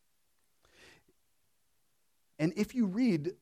And 2.37 2.53
if 2.55 2.75
you 2.75 2.85
read 2.85 3.33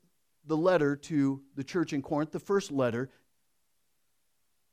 the 0.45 0.57
letter 0.57 0.95
to 0.95 1.41
the 1.55 1.63
church 1.63 1.93
in 1.93 2.01
Corinth, 2.01 2.31
the 2.31 2.39
first 2.39 2.71
letter, 2.71 3.09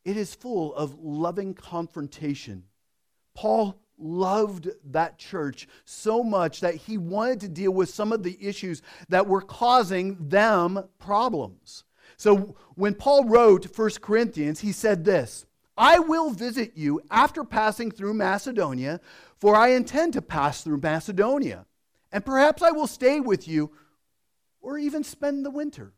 it 0.05 0.17
is 0.17 0.35
full 0.35 0.75
of 0.75 0.99
loving 0.99 1.55
confrontation. 1.55 2.65
Paul 3.35 3.77
loved 3.99 4.69
that 4.87 5.19
church 5.19 5.69
so 5.85 6.23
much 6.23 6.61
that 6.61 6.75
he 6.75 6.97
wanted 6.97 7.41
to 7.41 7.49
deal 7.49 7.73
with 7.73 7.91
some 7.91 8.13
of 8.13 8.23
the 8.23 8.37
issues 8.41 8.83
that 9.09 9.27
were 9.27 9.43
causing 9.43 10.17
them 10.29 10.83
problems. 10.99 11.85
So 12.17 12.57
when 12.75 12.95
Paul 12.95 13.25
wrote 13.25 13.77
1 13.77 13.91
Corinthians, 14.01 14.61
he 14.61 14.73
said 14.73 15.05
this 15.05 15.47
I 15.77 15.99
will 15.99 16.31
visit 16.31 16.73
you 16.77 17.01
after 17.11 17.45
passing 17.45 17.91
through 17.91 18.15
Macedonia, 18.15 19.01
for 19.39 19.55
I 19.55 19.69
intend 19.69 20.13
to 20.15 20.23
pass 20.23 20.63
through 20.63 20.79
Macedonia. 20.79 21.67
And 22.13 22.25
perhaps 22.25 22.63
I 22.63 22.73
will 22.73 22.87
stay 22.87 23.21
with 23.21 23.47
you 23.47 23.71
or 24.61 24.79
even 24.79 25.05
spend 25.05 25.45
the 25.45 25.51
winter, 25.51 25.93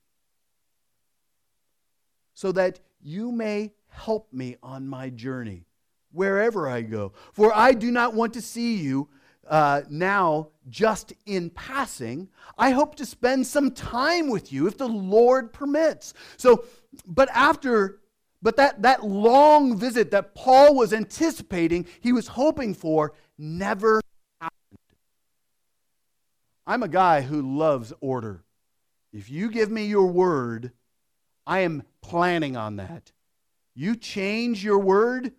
so 2.35 2.52
that 2.52 2.81
you 3.00 3.33
may 3.33 3.73
help 3.88 4.33
me 4.33 4.57
on 4.62 4.88
my 4.88 5.11
journey 5.11 5.66
wherever 6.12 6.69
I 6.69 6.83
go. 6.83 7.12
For 7.33 7.52
I 7.54 7.73
do 7.73 7.90
not 7.90 8.14
want 8.14 8.35
to 8.35 8.42
see 8.42 8.76
you 8.76 9.09
uh, 9.49 9.83
now 9.90 10.49
just 10.69 11.12
in 11.26 11.50
passing. 11.50 12.28
I 12.57 12.71
hope 12.71 12.95
to 12.97 13.07
spend 13.07 13.47
some 13.47 13.71
time 13.71 14.28
with 14.28 14.52
you 14.52 14.66
if 14.66 14.78
the 14.78 14.88
Lord 14.88 15.52
permits. 15.52 16.14
So, 16.37 16.64
but 17.07 17.28
after. 17.33 17.99
But 18.45 18.57
that, 18.57 18.83
that 18.83 19.04
long 19.04 19.78
visit 19.78 20.11
that 20.11 20.35
Paul 20.35 20.75
was 20.75 20.92
anticipating, 20.92 21.87
he 22.00 22.12
was 22.12 22.26
hoping 22.26 22.75
for, 22.75 23.12
never 23.38 24.00
happened. 24.40 24.81
I'm 26.66 26.83
a 26.83 26.88
guy 26.88 27.21
who 27.21 27.57
loves 27.57 27.92
order. 28.00 28.42
If 29.12 29.31
you 29.31 29.50
give 29.50 29.71
me 29.71 29.87
your 29.87 30.07
word, 30.07 30.73
I 31.47 31.61
am 31.61 31.83
planning 32.00 32.57
on 32.57 32.76
that. 32.76 33.12
You 33.75 33.97
change 33.97 34.64
your 34.64 34.78
word, 34.78 35.33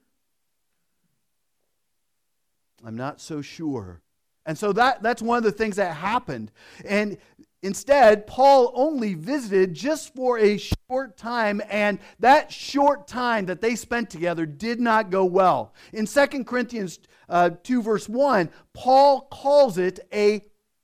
I'm 2.84 2.98
not 2.98 3.22
so 3.22 3.42
sure. 3.42 4.02
And 4.46 4.58
so 4.58 4.74
that, 4.74 5.02
that's 5.02 5.22
one 5.22 5.38
of 5.38 5.44
the 5.44 5.52
things 5.52 5.78
that 5.78 5.96
happened. 5.96 6.52
And 6.84 7.18
instead, 7.62 8.28
Paul 8.28 8.74
only 8.76 9.14
visited 9.14 9.74
just 9.74 10.14
for 10.14 10.38
a 10.38 10.58
short 10.58 11.16
time, 11.16 11.62
and 11.70 12.00
that 12.20 12.52
short 12.52 13.08
time 13.08 13.46
that 13.46 13.62
they 13.62 13.76
spent 13.76 14.10
together 14.10 14.46
did 14.46 14.82
not 14.82 15.10
go 15.10 15.24
well. 15.24 15.74
In 15.94 16.06
2 16.06 16.44
Corinthians 16.44 17.00
uh, 17.30 17.52
2, 17.64 17.82
verse 17.82 18.10
1, 18.10 18.50
Paul 18.74 19.22
calls 19.32 19.78
it 19.78 20.02
a 20.12 20.42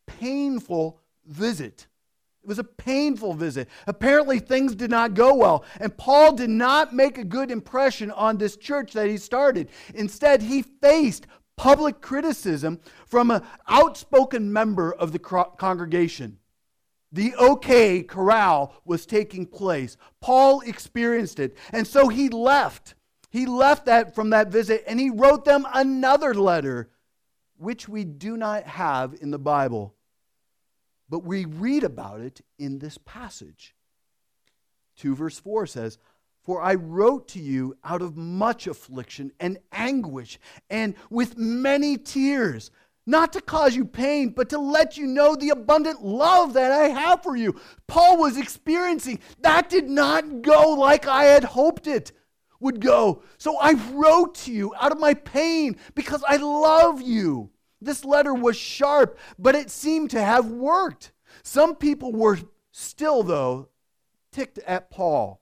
painful 0.08 1.02
visit. 1.26 1.88
Was 2.50 2.58
a 2.58 2.64
painful 2.64 3.36
visit. 3.36 3.70
Apparently, 3.86 4.40
things 4.40 4.74
did 4.74 4.90
not 4.90 5.14
go 5.14 5.36
well. 5.36 5.64
And 5.80 5.96
Paul 5.96 6.34
did 6.34 6.50
not 6.50 6.96
make 6.96 7.20
a 7.20 7.24
good 7.24 7.52
impression 7.52 8.10
on 8.10 8.38
this 8.38 8.58
church 8.58 8.94
that 8.94 9.08
he 9.08 9.18
started. 9.18 9.70
Instead, 9.94 10.42
he 10.42 10.64
faced 10.64 11.28
public 11.58 12.02
criticism 12.02 12.80
from 13.06 13.30
an 13.30 13.44
outspoken 13.68 14.52
member 14.52 14.92
of 14.92 15.12
the 15.12 15.20
congregation. 15.20 16.40
The 17.12 17.36
OK 17.36 18.02
corral 18.02 18.74
was 18.84 19.06
taking 19.06 19.46
place. 19.46 19.96
Paul 20.20 20.62
experienced 20.62 21.40
it. 21.40 21.56
And 21.72 21.86
so 21.86 22.08
he 22.08 22.30
left. 22.30 22.96
He 23.30 23.46
left 23.46 23.86
that 23.86 24.16
from 24.16 24.32
that 24.32 24.48
visit 24.48 24.84
and 24.88 25.00
he 25.00 25.12
wrote 25.12 25.46
them 25.46 25.68
another 25.72 26.34
letter, 26.34 26.90
which 27.58 27.88
we 27.88 28.06
do 28.06 28.38
not 28.38 28.64
have 28.64 29.16
in 29.22 29.30
the 29.30 29.38
Bible. 29.38 29.94
But 31.10 31.24
we 31.24 31.46
read 31.46 31.84
about 31.84 32.22
it 32.22 32.42
in 32.58 32.80
this 32.80 32.98
passage. 33.00 33.74
2 34.98 35.16
verse 35.16 35.40
4 35.40 35.66
says, 35.66 35.98
For 36.44 36.62
I 36.62 36.76
wrote 36.76 37.30
to 37.30 37.40
you 37.40 37.78
out 37.84 38.02
of 38.02 38.18
much 38.18 38.68
affliction 38.68 39.32
and 39.40 39.58
anguish 39.72 40.40
and 40.70 40.96
with 41.10 41.38
many 41.38 41.98
tears, 41.98 42.70
not 43.06 43.34
to 43.34 43.42
cause 43.42 43.76
you 43.76 43.86
pain, 43.86 44.30
but 44.30 44.50
to 44.50 44.60
let 44.60 44.98
you 44.98 45.08
know 45.08 45.36
the 45.36 45.50
abundant 45.50 46.06
love 46.06 46.54
that 46.54 46.72
I 46.72 46.90
have 46.90 47.24
for 47.24 47.36
you. 47.36 47.60
Paul 47.88 48.18
was 48.18 48.38
experiencing 48.38 49.20
that 49.42 49.70
did 49.70 49.90
not 49.90 50.44
go 50.44 50.74
like 50.74 51.08
I 51.08 51.24
had 51.24 51.44
hoped 51.44 51.88
it 51.88 52.12
would 52.60 52.82
go. 52.82 53.24
So 53.38 53.58
I 53.58 53.74
wrote 53.94 54.36
to 54.36 54.52
you 54.52 54.74
out 54.80 54.92
of 54.92 55.00
my 55.00 55.14
pain 55.14 55.78
because 55.96 56.24
I 56.28 56.38
love 56.38 57.02
you. 57.02 57.50
This 57.82 58.04
letter 58.04 58.34
was 58.34 58.58
sharp, 58.58 59.18
but 59.38 59.56
it 59.56 59.70
seemed 59.70 60.12
to 60.12 60.22
have 60.22 60.48
worked. 60.48 61.12
Some 61.44 61.76
people 61.76 62.12
were 62.12 62.40
still, 62.72 63.24
though, 63.24 63.70
ticked 64.32 64.60
at 64.60 64.90
Paul. 64.90 65.42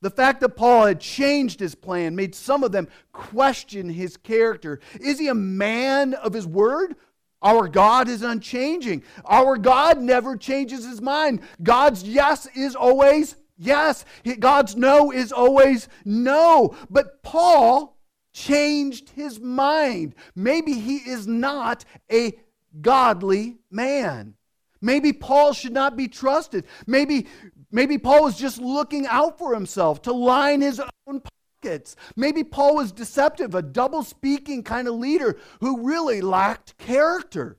The 0.00 0.10
fact 0.10 0.40
that 0.40 0.50
Paul 0.50 0.86
had 0.86 1.00
changed 1.00 1.60
his 1.60 1.74
plan 1.74 2.14
made 2.14 2.34
some 2.34 2.62
of 2.62 2.72
them 2.72 2.88
question 3.12 3.88
his 3.88 4.18
character. 4.18 4.80
Is 5.00 5.18
he 5.18 5.28
a 5.28 5.34
man 5.34 6.12
of 6.12 6.34
his 6.34 6.46
word? 6.46 6.96
Our 7.40 7.68
God 7.68 8.08
is 8.08 8.22
unchanging. 8.22 9.02
Our 9.24 9.56
God 9.56 10.00
never 10.00 10.36
changes 10.36 10.84
his 10.84 11.00
mind. 11.00 11.40
God's 11.62 12.02
yes 12.02 12.46
is 12.54 12.74
always 12.74 13.36
yes. 13.56 14.04
God's 14.40 14.76
no 14.76 15.10
is 15.10 15.32
always 15.32 15.88
no. 16.04 16.74
But 16.90 17.22
Paul 17.22 17.93
changed 18.34 19.10
his 19.10 19.40
mind. 19.40 20.14
Maybe 20.34 20.74
he 20.74 20.96
is 20.96 21.26
not 21.26 21.86
a 22.12 22.38
godly 22.82 23.56
man. 23.70 24.34
Maybe 24.82 25.14
Paul 25.14 25.54
should 25.54 25.72
not 25.72 25.96
be 25.96 26.08
trusted. 26.08 26.66
Maybe, 26.86 27.26
maybe 27.70 27.96
Paul 27.96 28.24
was 28.24 28.36
just 28.36 28.58
looking 28.58 29.06
out 29.06 29.38
for 29.38 29.54
himself 29.54 30.02
to 30.02 30.12
line 30.12 30.60
his 30.60 30.78
own 31.06 31.22
pockets. 31.62 31.96
Maybe 32.16 32.44
Paul 32.44 32.74
was 32.74 32.92
deceptive, 32.92 33.54
a 33.54 33.62
double 33.62 34.02
speaking 34.02 34.62
kind 34.62 34.86
of 34.86 34.94
leader 34.94 35.38
who 35.60 35.86
really 35.86 36.20
lacked 36.20 36.76
character. 36.76 37.56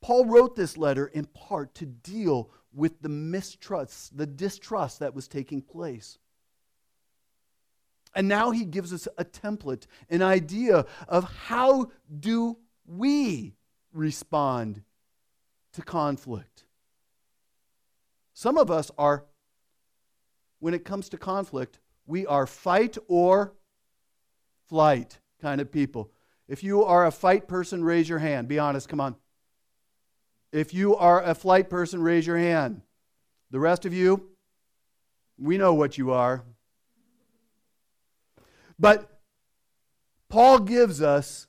Paul 0.00 0.24
wrote 0.24 0.56
this 0.56 0.76
letter 0.76 1.06
in 1.06 1.26
part 1.26 1.74
to 1.76 1.86
deal 1.86 2.50
with 2.72 3.00
the 3.02 3.08
mistrust, 3.08 4.16
the 4.16 4.26
distrust 4.26 5.00
that 5.00 5.14
was 5.14 5.28
taking 5.28 5.60
place. 5.60 6.18
And 8.14 8.28
now 8.28 8.50
he 8.50 8.64
gives 8.64 8.92
us 8.92 9.06
a 9.18 9.24
template, 9.24 9.86
an 10.08 10.22
idea 10.22 10.84
of 11.08 11.24
how 11.24 11.90
do 12.18 12.58
we 12.86 13.54
respond 13.92 14.82
to 15.74 15.82
conflict. 15.82 16.64
Some 18.32 18.58
of 18.58 18.70
us 18.70 18.90
are, 18.98 19.26
when 20.58 20.74
it 20.74 20.84
comes 20.84 21.08
to 21.10 21.18
conflict, 21.18 21.78
we 22.06 22.26
are 22.26 22.46
fight 22.46 22.98
or 23.06 23.54
flight 24.68 25.18
kind 25.40 25.60
of 25.60 25.70
people. 25.70 26.10
If 26.48 26.64
you 26.64 26.84
are 26.84 27.06
a 27.06 27.12
fight 27.12 27.46
person, 27.46 27.84
raise 27.84 28.08
your 28.08 28.18
hand. 28.18 28.48
Be 28.48 28.58
honest, 28.58 28.88
come 28.88 29.00
on. 29.00 29.14
If 30.52 30.74
you 30.74 30.96
are 30.96 31.22
a 31.22 31.34
flight 31.34 31.70
person, 31.70 32.02
raise 32.02 32.26
your 32.26 32.38
hand. 32.38 32.82
The 33.52 33.60
rest 33.60 33.84
of 33.84 33.94
you, 33.94 34.30
we 35.38 35.58
know 35.58 35.74
what 35.74 35.96
you 35.96 36.10
are. 36.10 36.44
But 38.80 39.20
Paul 40.30 40.60
gives 40.60 41.02
us 41.02 41.46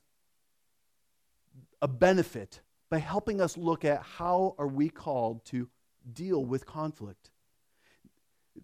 a 1.82 1.88
benefit 1.88 2.60
by 2.90 3.00
helping 3.00 3.40
us 3.40 3.56
look 3.56 3.86
at 3.86 4.04
how 4.04 4.54
are 4.58 4.68
we 4.68 4.90
called 4.90 5.46
to 5.46 5.70
deal 6.14 6.44
with 6.44 6.66
conflict. 6.66 7.32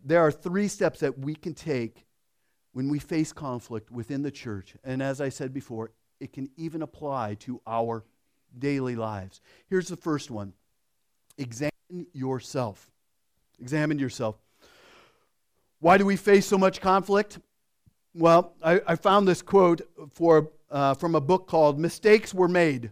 There 0.04 0.20
are 0.20 0.32
three 0.32 0.68
steps 0.68 1.00
that 1.00 1.18
we 1.18 1.34
can 1.34 1.54
take 1.54 2.06
when 2.74 2.90
we 2.90 3.00
face 3.00 3.32
conflict 3.32 3.90
within 3.90 4.22
the 4.22 4.32
church. 4.32 4.76
And 4.84 5.02
as 5.02 5.22
I 5.22 5.30
said 5.30 5.54
before, 5.54 5.92
it 6.20 6.34
can 6.34 6.50
even 6.58 6.82
apply 6.82 7.36
to 7.36 7.62
our 7.66 8.04
daily 8.60 8.98
lives. 8.98 9.40
Here's 9.70 9.88
the 9.88 9.96
first 9.96 10.30
one 10.30 10.52
examine 11.38 11.72
yourself. 12.12 12.92
Examine 13.60 13.98
yourself. 13.98 14.36
Why 15.80 15.98
do 15.98 16.06
we 16.06 16.18
face 16.18 16.46
so 16.46 16.58
much 16.58 16.82
conflict? 16.82 17.40
Well, 18.14 18.54
I, 18.64 18.82
I 18.88 18.96
found 18.96 19.28
this 19.28 19.42
quote 19.42 19.82
for, 20.14 20.52
uh, 20.72 20.94
from 20.96 21.16
a 21.16 21.22
book 21.22 21.48
called 21.48 21.80
Mistakes 21.80 22.34
Were 22.34 22.48
Made, 22.48 22.92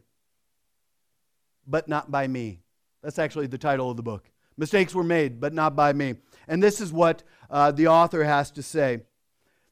but 1.66 1.88
Not 1.88 2.12
by 2.12 2.28
Me. 2.28 2.60
That's 3.02 3.20
actually 3.20 3.48
the 3.48 3.58
title 3.58 3.92
of 3.92 3.98
the 3.98 4.04
book. 4.04 4.30
Mistakes 4.58 4.96
were 4.96 5.04
made, 5.04 5.40
but 5.40 5.54
not 5.54 5.76
by 5.76 5.94
me. 5.94 6.16
And 6.48 6.64
this 6.64 6.80
is 6.80 6.94
what 6.94 7.24
uh, 7.50 7.72
the 7.72 7.88
author 7.88 8.24
has 8.24 8.52
to 8.52 8.64
say 8.64 9.02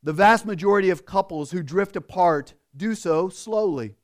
The 0.03 0.13
vast 0.13 0.45
majority 0.45 0.89
of 0.89 1.05
couples 1.05 1.51
who 1.51 1.63
drift 1.63 1.95
apart 1.95 2.53
do 2.75 2.95
so 2.95 3.29
slowly, 3.29 3.95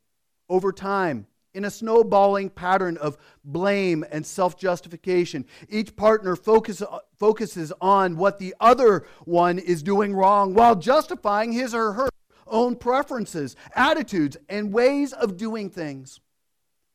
over 0.47 0.71
time, 0.71 1.27
in 1.53 1.65
a 1.65 1.71
snowballing 1.71 2.49
pattern 2.49 2.97
of 2.97 3.17
blame 3.43 4.05
and 4.11 4.25
self 4.25 4.57
justification. 4.57 5.45
Each 5.67 5.95
partner 5.95 6.35
focus, 6.35 6.81
focuses 7.19 7.73
on 7.81 8.17
what 8.17 8.39
the 8.39 8.55
other 8.59 9.05
one 9.25 9.59
is 9.59 9.83
doing 9.83 10.13
wrong 10.13 10.53
while 10.53 10.75
justifying 10.75 11.51
his 11.51 11.73
or 11.73 11.93
her 11.93 12.09
own 12.47 12.75
preferences, 12.75 13.55
attitudes, 13.75 14.37
and 14.47 14.73
ways 14.73 15.13
of 15.13 15.37
doing 15.37 15.69
things. 15.69 16.19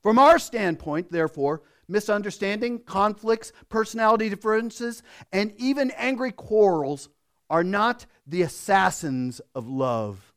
From 0.02 0.18
our 0.18 0.38
standpoint, 0.38 1.12
therefore, 1.12 1.62
misunderstanding, 1.88 2.80
conflicts, 2.80 3.52
personality 3.68 4.28
differences, 4.28 5.02
and 5.32 5.52
even 5.56 5.90
angry 5.92 6.32
quarrels 6.32 7.08
are 7.50 7.64
not 7.64 8.06
the 8.26 8.42
assassins 8.42 9.40
of 9.54 9.68
love. 9.68 10.34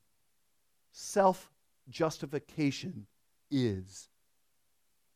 Self 0.92 1.52
justification 1.90 3.08
is. 3.50 4.10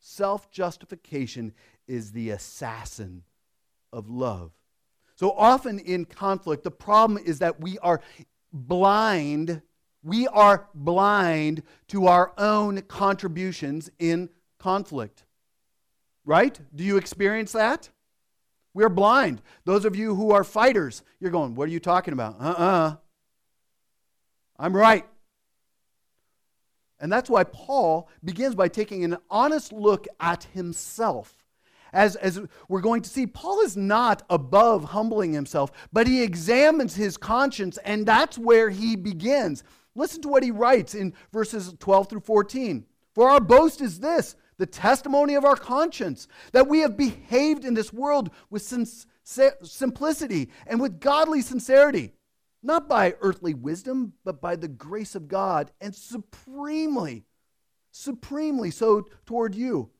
Self 0.00 0.50
justification 0.50 1.52
is 1.86 2.12
the 2.12 2.30
assassin 2.30 3.22
of 3.92 4.08
love. 4.08 4.52
So 5.22 5.30
often 5.36 5.78
in 5.78 6.04
conflict, 6.04 6.64
the 6.64 6.72
problem 6.72 7.16
is 7.24 7.38
that 7.38 7.60
we 7.60 7.78
are 7.78 8.00
blind. 8.52 9.62
We 10.02 10.26
are 10.26 10.66
blind 10.74 11.62
to 11.88 12.08
our 12.08 12.32
own 12.36 12.82
contributions 12.82 13.88
in 14.00 14.30
conflict. 14.58 15.24
Right? 16.24 16.58
Do 16.74 16.82
you 16.82 16.96
experience 16.96 17.52
that? 17.52 17.88
We're 18.74 18.88
blind. 18.88 19.42
Those 19.64 19.84
of 19.84 19.94
you 19.94 20.16
who 20.16 20.32
are 20.32 20.42
fighters, 20.42 21.04
you're 21.20 21.30
going, 21.30 21.54
What 21.54 21.68
are 21.68 21.72
you 21.72 21.78
talking 21.78 22.14
about? 22.14 22.40
Uh 22.40 22.44
uh-uh. 22.44 22.64
uh. 22.64 22.96
i 24.58 24.66
am 24.66 24.74
right. 24.74 25.06
And 26.98 27.12
that's 27.12 27.30
why 27.30 27.44
Paul 27.44 28.08
begins 28.24 28.56
by 28.56 28.66
taking 28.66 29.04
an 29.04 29.18
honest 29.30 29.72
look 29.72 30.08
at 30.18 30.48
himself. 30.52 31.41
As, 31.92 32.16
as 32.16 32.40
we're 32.68 32.80
going 32.80 33.02
to 33.02 33.10
see, 33.10 33.26
Paul 33.26 33.60
is 33.60 33.76
not 33.76 34.22
above 34.30 34.84
humbling 34.84 35.32
himself, 35.32 35.70
but 35.92 36.06
he 36.06 36.22
examines 36.22 36.94
his 36.94 37.16
conscience, 37.16 37.78
and 37.84 38.06
that's 38.06 38.38
where 38.38 38.70
he 38.70 38.96
begins. 38.96 39.62
Listen 39.94 40.22
to 40.22 40.28
what 40.28 40.42
he 40.42 40.50
writes 40.50 40.94
in 40.94 41.12
verses 41.32 41.74
12 41.78 42.08
through 42.08 42.20
14. 42.20 42.86
For 43.14 43.28
our 43.28 43.40
boast 43.40 43.80
is 43.80 44.00
this 44.00 44.36
the 44.58 44.66
testimony 44.66 45.34
of 45.34 45.44
our 45.44 45.56
conscience, 45.56 46.28
that 46.52 46.68
we 46.68 46.80
have 46.80 46.96
behaved 46.96 47.64
in 47.64 47.74
this 47.74 47.92
world 47.92 48.30
with 48.48 48.62
simplicity 49.64 50.50
and 50.66 50.80
with 50.80 51.00
godly 51.00 51.42
sincerity 51.42 52.12
not 52.62 52.88
by 52.88 53.14
earthly 53.20 53.54
wisdom, 53.54 54.12
but 54.24 54.40
by 54.40 54.56
the 54.56 54.68
grace 54.68 55.14
of 55.14 55.28
God, 55.28 55.70
and 55.80 55.94
supremely, 55.94 57.24
supremely 57.90 58.70
so 58.70 59.06
toward 59.26 59.54
you. 59.54 59.90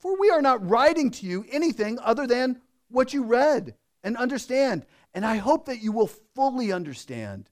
For, 0.00 0.18
we 0.18 0.30
are 0.30 0.42
not 0.42 0.68
writing 0.68 1.10
to 1.12 1.26
you 1.26 1.44
anything 1.50 1.98
other 2.02 2.26
than 2.26 2.60
what 2.88 3.12
you 3.12 3.24
read 3.24 3.74
and 4.02 4.16
understand. 4.16 4.86
And 5.14 5.24
I 5.24 5.36
hope 5.36 5.66
that 5.66 5.82
you 5.82 5.92
will 5.92 6.10
fully 6.34 6.72
understand, 6.72 7.50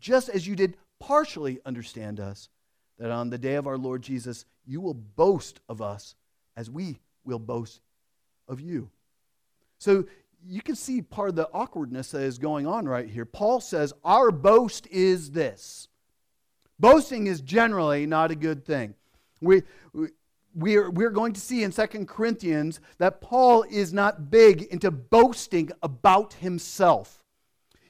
just 0.00 0.28
as 0.28 0.46
you 0.46 0.56
did 0.56 0.76
partially 0.98 1.60
understand 1.64 2.20
us, 2.20 2.48
that 2.98 3.10
on 3.10 3.30
the 3.30 3.38
day 3.38 3.54
of 3.54 3.66
our 3.66 3.78
Lord 3.78 4.02
Jesus, 4.02 4.44
you 4.66 4.80
will 4.80 4.94
boast 4.94 5.60
of 5.68 5.80
us 5.80 6.14
as 6.56 6.70
we 6.70 6.98
will 7.24 7.38
boast 7.38 7.80
of 8.48 8.60
you. 8.60 8.90
So 9.78 10.04
you 10.46 10.60
can 10.60 10.76
see 10.76 11.02
part 11.02 11.30
of 11.30 11.36
the 11.36 11.48
awkwardness 11.52 12.10
that 12.10 12.22
is 12.22 12.38
going 12.38 12.66
on 12.66 12.86
right 12.86 13.08
here. 13.08 13.24
Paul 13.24 13.60
says, 13.60 13.92
Our 14.04 14.30
boast 14.30 14.86
is 14.88 15.30
this. 15.30 15.88
Boasting 16.78 17.26
is 17.26 17.40
generally 17.40 18.06
not 18.06 18.30
a 18.30 18.34
good 18.34 18.64
thing. 18.64 18.94
We, 19.40 19.62
we, 19.92 20.08
we're, 20.54 20.90
we're 20.90 21.10
going 21.10 21.32
to 21.32 21.40
see 21.40 21.62
in 21.62 21.72
Second 21.72 22.08
Corinthians 22.08 22.80
that 22.98 23.20
Paul 23.20 23.64
is 23.70 23.92
not 23.92 24.30
big 24.30 24.62
into 24.62 24.90
boasting 24.90 25.70
about 25.82 26.34
himself. 26.34 27.20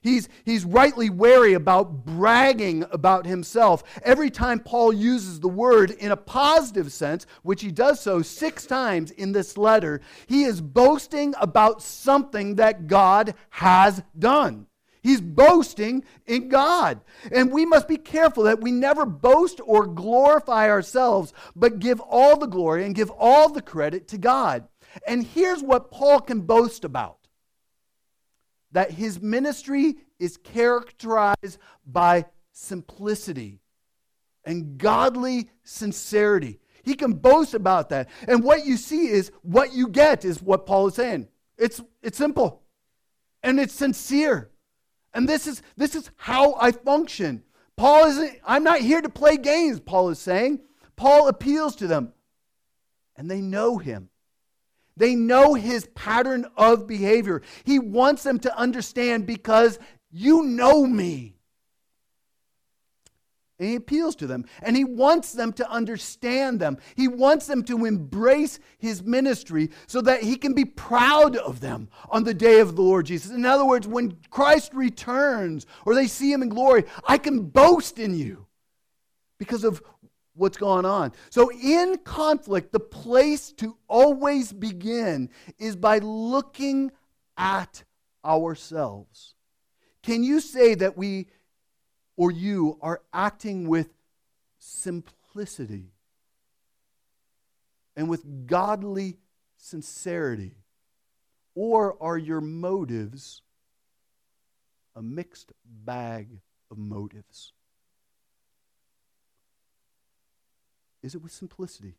He's, 0.02 0.28
he's 0.44 0.64
rightly 0.64 1.10
wary 1.10 1.52
about 1.52 2.06
bragging 2.06 2.84
about 2.90 3.26
himself. 3.26 3.82
Every 4.02 4.30
time 4.30 4.60
Paul 4.60 4.92
uses 4.92 5.40
the 5.40 5.48
word 5.48 5.90
in 5.90 6.10
a 6.10 6.16
positive 6.16 6.90
sense, 6.90 7.26
which 7.42 7.60
he 7.60 7.70
does 7.70 8.00
so 8.00 8.22
six 8.22 8.64
times 8.64 9.10
in 9.10 9.32
this 9.32 9.58
letter, 9.58 10.00
he 10.26 10.44
is 10.44 10.62
boasting 10.62 11.34
about 11.38 11.82
something 11.82 12.54
that 12.54 12.86
God 12.86 13.34
has 13.50 14.02
done. 14.18 14.66
He's 15.02 15.20
boasting 15.20 16.04
in 16.26 16.48
God. 16.48 17.00
And 17.32 17.50
we 17.50 17.64
must 17.64 17.88
be 17.88 17.96
careful 17.96 18.44
that 18.44 18.60
we 18.60 18.70
never 18.70 19.06
boast 19.06 19.60
or 19.64 19.86
glorify 19.86 20.68
ourselves, 20.68 21.32
but 21.56 21.78
give 21.78 22.00
all 22.00 22.36
the 22.36 22.46
glory 22.46 22.84
and 22.84 22.94
give 22.94 23.10
all 23.10 23.48
the 23.48 23.62
credit 23.62 24.08
to 24.08 24.18
God. 24.18 24.68
And 25.06 25.24
here's 25.24 25.62
what 25.62 25.90
Paul 25.90 26.20
can 26.20 26.42
boast 26.42 26.84
about 26.84 27.16
that 28.72 28.92
his 28.92 29.20
ministry 29.20 29.96
is 30.20 30.36
characterized 30.36 31.58
by 31.84 32.24
simplicity 32.52 33.58
and 34.44 34.78
godly 34.78 35.50
sincerity. 35.64 36.60
He 36.82 36.94
can 36.94 37.14
boast 37.14 37.54
about 37.54 37.88
that. 37.90 38.08
And 38.28 38.44
what 38.44 38.64
you 38.64 38.76
see 38.76 39.08
is 39.08 39.32
what 39.42 39.72
you 39.72 39.88
get 39.88 40.24
is 40.24 40.40
what 40.40 40.66
Paul 40.66 40.88
is 40.88 40.94
saying. 40.94 41.28
It's, 41.58 41.80
it's 42.02 42.16
simple 42.16 42.62
and 43.42 43.58
it's 43.58 43.74
sincere. 43.74 44.50
And 45.12 45.28
this 45.28 45.46
is, 45.46 45.62
this 45.76 45.94
is 45.94 46.10
how 46.16 46.54
I 46.54 46.72
function. 46.72 47.42
Paul 47.76 48.06
isn't, 48.06 48.38
I'm 48.44 48.62
not 48.62 48.80
here 48.80 49.00
to 49.00 49.08
play 49.08 49.36
games, 49.36 49.80
Paul 49.80 50.10
is 50.10 50.18
saying. 50.18 50.60
Paul 50.96 51.28
appeals 51.28 51.76
to 51.76 51.86
them, 51.86 52.12
and 53.16 53.30
they 53.30 53.40
know 53.40 53.78
him. 53.78 54.10
They 54.96 55.14
know 55.14 55.54
his 55.54 55.86
pattern 55.94 56.46
of 56.56 56.86
behavior. 56.86 57.40
He 57.64 57.78
wants 57.78 58.22
them 58.22 58.38
to 58.40 58.54
understand 58.56 59.26
because 59.26 59.78
you 60.10 60.42
know 60.42 60.84
me. 60.84 61.36
And 63.60 63.68
he 63.68 63.74
appeals 63.74 64.16
to 64.16 64.26
them. 64.26 64.46
And 64.62 64.74
he 64.74 64.84
wants 64.84 65.32
them 65.32 65.52
to 65.52 65.70
understand 65.70 66.60
them. 66.60 66.78
He 66.96 67.08
wants 67.08 67.46
them 67.46 67.62
to 67.64 67.84
embrace 67.84 68.58
his 68.78 69.02
ministry 69.02 69.68
so 69.86 70.00
that 70.00 70.22
he 70.22 70.36
can 70.36 70.54
be 70.54 70.64
proud 70.64 71.36
of 71.36 71.60
them 71.60 71.90
on 72.08 72.24
the 72.24 72.32
day 72.32 72.60
of 72.60 72.74
the 72.74 72.80
Lord 72.80 73.04
Jesus. 73.04 73.30
In 73.30 73.44
other 73.44 73.66
words, 73.66 73.86
when 73.86 74.16
Christ 74.30 74.72
returns 74.72 75.66
or 75.84 75.94
they 75.94 76.06
see 76.06 76.32
him 76.32 76.42
in 76.42 76.48
glory, 76.48 76.84
I 77.06 77.18
can 77.18 77.42
boast 77.42 77.98
in 77.98 78.14
you 78.14 78.46
because 79.38 79.62
of 79.62 79.82
what's 80.34 80.56
going 80.56 80.86
on. 80.86 81.12
So, 81.28 81.50
in 81.52 81.98
conflict, 81.98 82.72
the 82.72 82.80
place 82.80 83.52
to 83.58 83.76
always 83.88 84.54
begin 84.54 85.28
is 85.58 85.76
by 85.76 85.98
looking 85.98 86.92
at 87.36 87.84
ourselves. 88.24 89.34
Can 90.02 90.24
you 90.24 90.40
say 90.40 90.74
that 90.76 90.96
we 90.96 91.26
or 92.20 92.30
you 92.30 92.76
are 92.82 93.00
acting 93.14 93.66
with 93.66 93.88
simplicity 94.58 95.86
and 97.96 98.10
with 98.10 98.46
godly 98.46 99.16
sincerity? 99.56 100.52
Or 101.54 101.96
are 101.98 102.18
your 102.18 102.42
motives 102.42 103.40
a 104.94 105.00
mixed 105.00 105.52
bag 105.64 106.28
of 106.70 106.76
motives? 106.76 107.54
Is 111.02 111.14
it 111.14 111.22
with 111.22 111.32
simplicity 111.32 111.94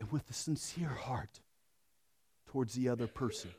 and 0.00 0.10
with 0.10 0.30
a 0.30 0.32
sincere 0.32 0.88
heart 0.88 1.40
towards 2.46 2.72
the 2.72 2.88
other 2.88 3.06
person? 3.06 3.50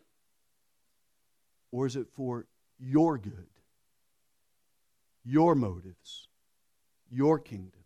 Or 1.72 1.86
is 1.86 1.96
it 1.96 2.08
for 2.10 2.48
your 2.80 3.20
good, 3.20 3.46
your 5.28 5.56
motives, 5.56 6.28
your 7.10 7.40
kingdom? 7.40 7.82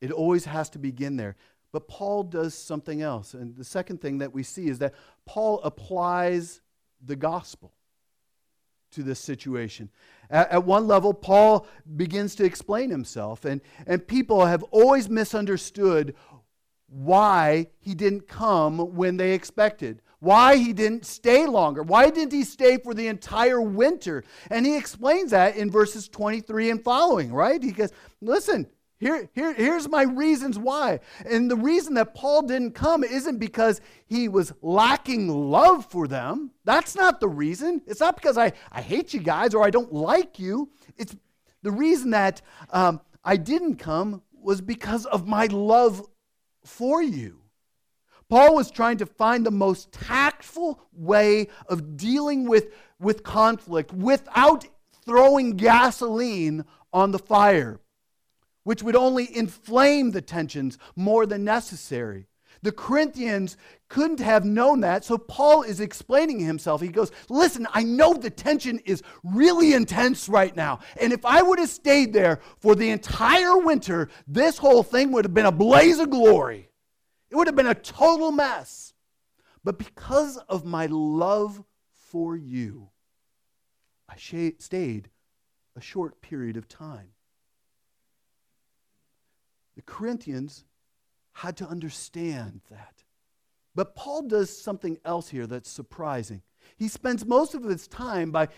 It 0.00 0.12
always 0.12 0.44
has 0.44 0.68
to 0.70 0.78
begin 0.78 1.16
there. 1.16 1.36
But 1.72 1.88
Paul 1.88 2.22
does 2.22 2.54
something 2.54 3.02
else. 3.02 3.34
And 3.34 3.56
the 3.56 3.64
second 3.64 4.00
thing 4.00 4.18
that 4.18 4.32
we 4.32 4.42
see 4.42 4.68
is 4.68 4.78
that 4.78 4.94
Paul 5.26 5.60
applies 5.62 6.60
the 7.04 7.16
gospel 7.16 7.72
to 8.92 9.02
this 9.02 9.20
situation. 9.20 9.90
At, 10.30 10.50
at, 10.50 10.64
one 10.64 10.86
level, 10.86 11.12
Paul 11.12 11.66
begins 11.96 12.34
to 12.36 12.44
explain 12.44 12.90
himself, 12.90 13.44
and, 13.44 13.60
and 13.86 14.06
people 14.06 14.46
have 14.46 14.62
always 14.64 15.10
misunderstood 15.10 16.14
why 16.88 17.66
he 17.80 17.94
didn't 17.94 18.28
come 18.28 18.78
when 18.96 19.18
they 19.18 19.32
expected, 19.34 20.00
why 20.20 20.56
he 20.56 20.72
didn't 20.72 21.06
stay 21.06 21.46
longer, 21.46 21.82
why 21.82 22.10
didn't 22.10 22.32
he 22.32 22.44
stay 22.44 22.78
for 22.78 22.94
the 22.94 23.06
entire 23.06 23.60
winter. 23.60 24.24
And 24.50 24.66
he 24.66 24.76
explains 24.76 25.30
that 25.30 25.56
in 25.56 25.70
verses 25.70 26.08
23 26.08 26.70
and 26.70 26.82
following, 26.82 27.32
right? 27.32 27.62
He 27.62 27.72
goes, 27.72 27.92
Listen, 28.20 28.66
here, 28.98 29.30
here, 29.32 29.52
here's 29.52 29.88
my 29.88 30.02
reasons 30.02 30.58
why. 30.58 30.98
And 31.24 31.48
the 31.48 31.56
reason 31.56 31.94
that 31.94 32.14
Paul 32.14 32.42
didn't 32.42 32.72
come 32.72 33.04
isn't 33.04 33.38
because 33.38 33.80
he 34.06 34.28
was 34.28 34.52
lacking 34.60 35.28
love 35.28 35.86
for 35.86 36.08
them. 36.08 36.50
That's 36.64 36.96
not 36.96 37.20
the 37.20 37.28
reason. 37.28 37.80
It's 37.86 38.00
not 38.00 38.16
because 38.16 38.36
I, 38.36 38.52
I 38.72 38.80
hate 38.80 39.14
you 39.14 39.20
guys 39.20 39.54
or 39.54 39.64
I 39.64 39.70
don't 39.70 39.92
like 39.92 40.40
you. 40.40 40.70
It's 40.96 41.14
the 41.62 41.70
reason 41.70 42.10
that 42.10 42.42
um, 42.70 43.00
I 43.24 43.36
didn't 43.36 43.76
come 43.76 44.22
was 44.32 44.60
because 44.60 45.06
of 45.06 45.28
my 45.28 45.46
love 45.46 46.04
for 46.64 47.00
you. 47.00 47.40
Paul 48.28 48.54
was 48.54 48.70
trying 48.70 48.98
to 48.98 49.06
find 49.06 49.44
the 49.44 49.50
most 49.50 49.90
tactful 49.92 50.80
way 50.92 51.48
of 51.66 51.96
dealing 51.96 52.48
with, 52.48 52.72
with 53.00 53.22
conflict 53.22 53.92
without 53.92 54.66
throwing 55.04 55.56
gasoline 55.56 56.64
on 56.92 57.10
the 57.10 57.18
fire 57.18 57.80
which 58.68 58.82
would 58.82 58.96
only 58.96 59.34
inflame 59.34 60.10
the 60.10 60.20
tensions 60.20 60.76
more 60.94 61.24
than 61.24 61.42
necessary. 61.42 62.26
The 62.60 62.70
Corinthians 62.70 63.56
couldn't 63.88 64.20
have 64.20 64.44
known 64.44 64.80
that, 64.80 65.06
so 65.06 65.16
Paul 65.16 65.62
is 65.62 65.80
explaining 65.80 66.40
himself. 66.40 66.82
He 66.82 66.88
goes, 66.88 67.10
Listen, 67.30 67.66
I 67.72 67.82
know 67.82 68.12
the 68.12 68.28
tension 68.28 68.78
is 68.80 69.02
really 69.24 69.72
intense 69.72 70.28
right 70.28 70.54
now. 70.54 70.80
And 71.00 71.14
if 71.14 71.24
I 71.24 71.40
would 71.40 71.58
have 71.58 71.70
stayed 71.70 72.12
there 72.12 72.40
for 72.58 72.74
the 72.74 72.90
entire 72.90 73.56
winter, 73.56 74.10
this 74.26 74.58
whole 74.58 74.82
thing 74.82 75.12
would 75.12 75.24
have 75.24 75.32
been 75.32 75.46
a 75.46 75.50
blaze 75.50 75.98
of 75.98 76.10
glory. 76.10 76.67
It 77.30 77.36
would 77.36 77.46
have 77.46 77.56
been 77.56 77.66
a 77.66 77.74
total 77.74 78.32
mess. 78.32 78.94
But 79.64 79.78
because 79.78 80.36
of 80.48 80.64
my 80.64 80.86
love 80.86 81.62
for 81.92 82.36
you, 82.36 82.88
I 84.08 84.16
stayed 84.16 85.10
a 85.76 85.80
short 85.80 86.20
period 86.22 86.56
of 86.56 86.68
time. 86.68 87.10
The 89.76 89.82
Corinthians 89.82 90.64
had 91.32 91.56
to 91.58 91.68
understand 91.68 92.62
that. 92.70 93.04
But 93.74 93.94
Paul 93.94 94.22
does 94.22 94.56
something 94.56 94.98
else 95.04 95.28
here 95.28 95.46
that's 95.46 95.70
surprising. 95.70 96.42
He 96.76 96.88
spends 96.88 97.24
most 97.24 97.54
of 97.54 97.62
his 97.62 97.86
time 97.86 98.32
by, 98.32 98.48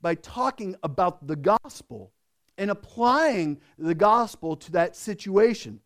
by 0.00 0.14
talking 0.14 0.76
about 0.82 1.26
the 1.26 1.36
gospel 1.36 2.12
and 2.56 2.70
applying 2.70 3.60
the 3.78 3.94
gospel 3.94 4.56
to 4.56 4.72
that 4.72 4.96
situation. 4.96 5.80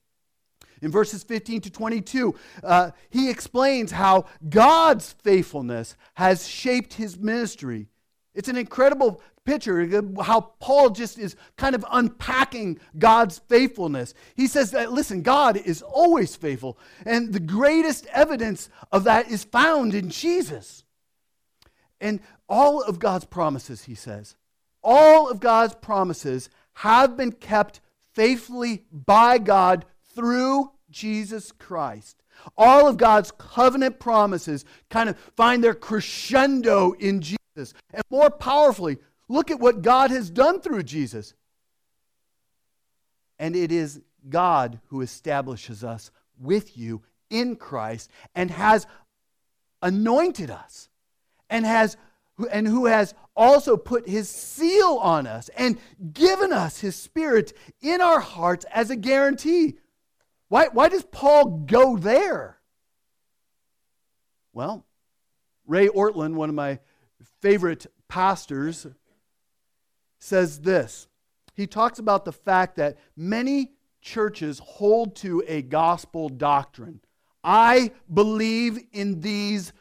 In 0.82 0.90
verses 0.90 1.22
15 1.22 1.62
to 1.62 1.70
22, 1.70 2.34
uh, 2.62 2.90
he 3.10 3.30
explains 3.30 3.92
how 3.92 4.26
God's 4.48 5.12
faithfulness 5.12 5.96
has 6.14 6.46
shaped 6.46 6.94
his 6.94 7.18
ministry. 7.18 7.88
It's 8.34 8.48
an 8.48 8.56
incredible 8.56 9.22
picture 9.46 10.02
how 10.20 10.40
Paul 10.58 10.90
just 10.90 11.18
is 11.18 11.36
kind 11.56 11.74
of 11.74 11.86
unpacking 11.90 12.78
God's 12.98 13.38
faithfulness. 13.38 14.12
He 14.34 14.46
says 14.46 14.72
that, 14.72 14.92
listen, 14.92 15.22
God 15.22 15.56
is 15.56 15.80
always 15.80 16.36
faithful. 16.36 16.78
And 17.06 17.32
the 17.32 17.40
greatest 17.40 18.06
evidence 18.12 18.68
of 18.92 19.04
that 19.04 19.30
is 19.30 19.44
found 19.44 19.94
in 19.94 20.10
Jesus. 20.10 20.84
And 22.00 22.20
all 22.48 22.82
of 22.82 22.98
God's 22.98 23.24
promises, 23.24 23.84
he 23.84 23.94
says, 23.94 24.36
all 24.82 25.30
of 25.30 25.40
God's 25.40 25.74
promises 25.74 26.50
have 26.74 27.16
been 27.16 27.32
kept 27.32 27.80
faithfully 28.12 28.84
by 28.92 29.38
God 29.38 29.86
through 30.16 30.72
Jesus 30.90 31.52
Christ. 31.52 32.22
All 32.56 32.88
of 32.88 32.96
God's 32.96 33.30
covenant 33.30 34.00
promises 34.00 34.64
kind 34.90 35.08
of 35.08 35.16
find 35.36 35.62
their 35.62 35.74
crescendo 35.74 36.92
in 36.92 37.20
Jesus. 37.20 37.74
And 37.92 38.02
more 38.10 38.30
powerfully, 38.30 38.98
Look 39.28 39.50
at 39.50 39.60
what 39.60 39.82
God 39.82 40.10
has 40.10 40.30
done 40.30 40.60
through 40.60 40.84
Jesus. 40.84 41.34
And 43.38 43.56
it 43.56 43.72
is 43.72 44.00
God 44.28 44.80
who 44.88 45.00
establishes 45.00 45.84
us 45.84 46.10
with 46.38 46.76
you 46.76 47.02
in 47.28 47.56
Christ 47.56 48.10
and 48.34 48.50
has 48.50 48.86
anointed 49.82 50.50
us 50.50 50.88
and 51.50 51.66
has 51.66 51.96
and 52.52 52.66
who 52.66 52.84
has 52.84 53.14
also 53.34 53.78
put 53.78 54.06
his 54.06 54.28
seal 54.28 54.98
on 55.00 55.26
us 55.26 55.48
and 55.56 55.78
given 56.12 56.52
us 56.52 56.80
his 56.80 56.94
spirit 56.94 57.54
in 57.80 58.02
our 58.02 58.20
hearts 58.20 58.66
as 58.72 58.90
a 58.90 58.96
guarantee. 58.96 59.76
Why, 60.48 60.68
why 60.68 60.88
does 60.88 61.04
Paul 61.04 61.64
go 61.66 61.96
there? 61.96 62.58
Well, 64.52 64.86
Ray 65.66 65.88
Ortlund, 65.88 66.34
one 66.34 66.48
of 66.48 66.54
my 66.54 66.78
favorite 67.40 67.86
pastors, 68.08 68.86
says 70.18 70.60
this. 70.60 71.08
He 71.54 71.66
talks 71.66 71.98
about 71.98 72.24
the 72.24 72.32
fact 72.32 72.76
that 72.76 72.98
many 73.16 73.72
churches 74.00 74.60
hold 74.64 75.16
to 75.16 75.42
a 75.48 75.62
gospel 75.62 76.28
doctrine. 76.28 77.00
I 77.42 77.92
believe 78.12 78.78
in 78.92 79.20
these 79.20 79.72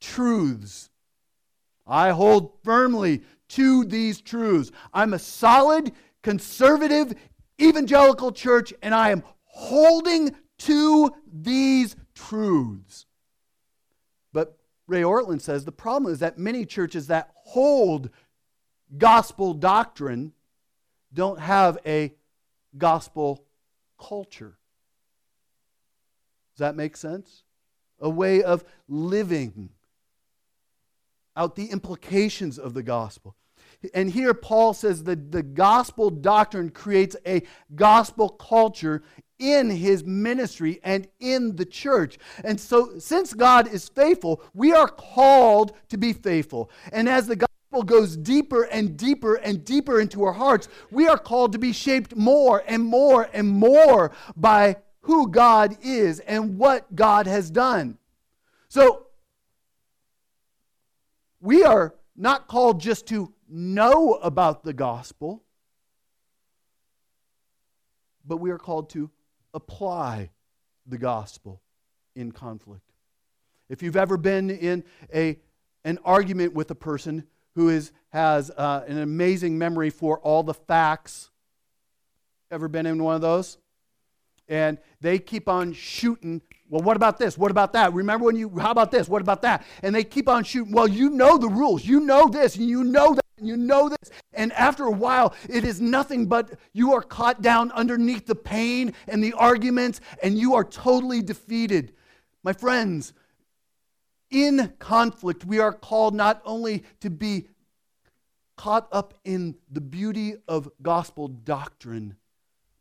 truths. 0.00 0.90
I 1.86 2.10
hold 2.10 2.52
firmly 2.62 3.22
to 3.48 3.84
these 3.84 4.20
truths. 4.20 4.70
I'm 4.92 5.14
a 5.14 5.18
solid, 5.18 5.92
conservative, 6.22 7.14
evangelical 7.60 8.32
church, 8.32 8.72
and 8.82 8.94
I 8.94 9.10
am 9.10 9.22
holding 9.60 10.34
to 10.58 11.10
these 11.30 11.94
truths. 12.14 13.04
But 14.32 14.56
Ray 14.86 15.02
Ortlund 15.02 15.42
says 15.42 15.64
the 15.64 15.72
problem 15.72 16.10
is 16.10 16.20
that 16.20 16.38
many 16.38 16.64
churches 16.64 17.08
that 17.08 17.30
hold 17.44 18.08
gospel 18.96 19.52
doctrine 19.52 20.32
don't 21.12 21.38
have 21.38 21.76
a 21.84 22.14
gospel 22.78 23.44
culture. 23.98 24.56
Does 26.54 26.60
that 26.60 26.74
make 26.74 26.96
sense? 26.96 27.42
A 28.00 28.08
way 28.08 28.42
of 28.42 28.64
living 28.88 29.68
out 31.36 31.54
the 31.54 31.66
implications 31.66 32.58
of 32.58 32.72
the 32.72 32.82
gospel. 32.82 33.36
And 33.94 34.10
here 34.10 34.34
Paul 34.34 34.74
says 34.74 35.04
that 35.04 35.32
the 35.32 35.42
gospel 35.42 36.10
doctrine 36.10 36.70
creates 36.70 37.16
a 37.26 37.42
gospel 37.74 38.30
culture 38.30 39.02
in 39.40 39.70
his 39.70 40.04
ministry 40.04 40.78
and 40.84 41.08
in 41.18 41.56
the 41.56 41.64
church. 41.64 42.18
And 42.44 42.60
so, 42.60 42.98
since 42.98 43.34
God 43.34 43.66
is 43.66 43.88
faithful, 43.88 44.42
we 44.54 44.72
are 44.72 44.86
called 44.86 45.72
to 45.88 45.98
be 45.98 46.12
faithful. 46.12 46.70
And 46.92 47.08
as 47.08 47.26
the 47.26 47.36
gospel 47.36 47.82
goes 47.82 48.16
deeper 48.16 48.64
and 48.64 48.96
deeper 48.96 49.34
and 49.34 49.64
deeper 49.64 50.00
into 50.00 50.22
our 50.22 50.32
hearts, 50.32 50.68
we 50.90 51.08
are 51.08 51.18
called 51.18 51.52
to 51.52 51.58
be 51.58 51.72
shaped 51.72 52.14
more 52.14 52.62
and 52.66 52.84
more 52.84 53.28
and 53.32 53.48
more 53.48 54.12
by 54.36 54.76
who 55.00 55.28
God 55.28 55.76
is 55.82 56.20
and 56.20 56.58
what 56.58 56.94
God 56.94 57.26
has 57.26 57.50
done. 57.50 57.98
So, 58.68 59.06
we 61.40 61.64
are 61.64 61.94
not 62.14 62.46
called 62.46 62.80
just 62.80 63.06
to 63.06 63.32
know 63.48 64.14
about 64.14 64.62
the 64.62 64.74
gospel, 64.74 65.42
but 68.26 68.36
we 68.36 68.50
are 68.50 68.58
called 68.58 68.90
to 68.90 69.10
apply 69.54 70.30
the 70.86 70.98
gospel 70.98 71.60
in 72.14 72.32
conflict. 72.32 72.92
If 73.68 73.82
you've 73.82 73.96
ever 73.96 74.16
been 74.16 74.50
in 74.50 74.84
a, 75.14 75.38
an 75.84 75.98
argument 76.04 76.54
with 76.54 76.70
a 76.70 76.74
person 76.74 77.26
who 77.54 77.68
is, 77.68 77.92
has 78.08 78.50
uh, 78.50 78.84
an 78.86 78.98
amazing 78.98 79.58
memory 79.58 79.90
for 79.90 80.18
all 80.20 80.42
the 80.42 80.54
facts, 80.54 81.30
ever 82.50 82.68
been 82.68 82.86
in 82.86 83.02
one 83.02 83.14
of 83.14 83.20
those? 83.20 83.58
And 84.48 84.78
they 85.00 85.18
keep 85.18 85.48
on 85.48 85.72
shooting. 85.72 86.42
Well, 86.68 86.82
what 86.82 86.96
about 86.96 87.18
this? 87.18 87.38
What 87.38 87.52
about 87.52 87.72
that? 87.74 87.92
Remember 87.92 88.26
when 88.26 88.36
you, 88.36 88.50
how 88.58 88.72
about 88.72 88.90
this? 88.90 89.08
What 89.08 89.22
about 89.22 89.42
that? 89.42 89.64
And 89.82 89.94
they 89.94 90.02
keep 90.02 90.28
on 90.28 90.42
shooting. 90.42 90.72
Well, 90.72 90.88
you 90.88 91.10
know 91.10 91.38
the 91.38 91.48
rules. 91.48 91.84
You 91.84 92.00
know 92.00 92.28
this, 92.28 92.56
and 92.56 92.68
you 92.68 92.82
know 92.82 93.14
that, 93.14 93.24
and 93.40 93.48
you 93.48 93.56
know 93.56 93.88
this. 93.88 94.10
And 94.32 94.52
after 94.52 94.84
a 94.84 94.90
while, 94.90 95.34
it 95.48 95.64
is 95.64 95.80
nothing 95.80 96.26
but 96.26 96.52
you 96.72 96.92
are 96.92 97.02
caught 97.02 97.42
down 97.42 97.72
underneath 97.72 98.26
the 98.26 98.34
pain 98.34 98.94
and 99.08 99.24
the 99.24 99.32
arguments, 99.32 100.00
and 100.22 100.38
you 100.38 100.54
are 100.54 100.64
totally 100.64 101.22
defeated. 101.22 101.92
My 102.44 102.52
friends, 102.52 103.12
in 104.30 104.74
conflict, 104.78 105.44
we 105.44 105.58
are 105.58 105.72
called 105.72 106.14
not 106.14 106.40
only 106.44 106.84
to 107.00 107.10
be 107.10 107.48
caught 108.56 108.88
up 108.92 109.14
in 109.24 109.56
the 109.70 109.80
beauty 109.80 110.34
of 110.46 110.70
gospel 110.82 111.28
doctrine, 111.28 112.16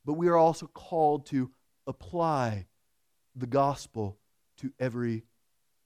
but 0.06 0.14
we 0.14 0.28
are 0.28 0.38
also 0.38 0.68
called 0.68 1.26
to 1.28 1.50
apply 1.88 2.68
the 3.36 3.48
gospel 3.48 4.18
to 4.58 4.72
every 4.80 5.24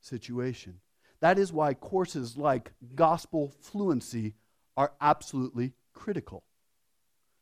situation. 0.02 0.80
That 1.20 1.40
is 1.40 1.54
why 1.54 1.74
courses 1.74 2.36
like 2.36 2.74
gospel 2.96 3.54
fluency 3.62 4.34
are 4.78 4.94
absolutely 5.02 5.74
critical. 5.94 6.44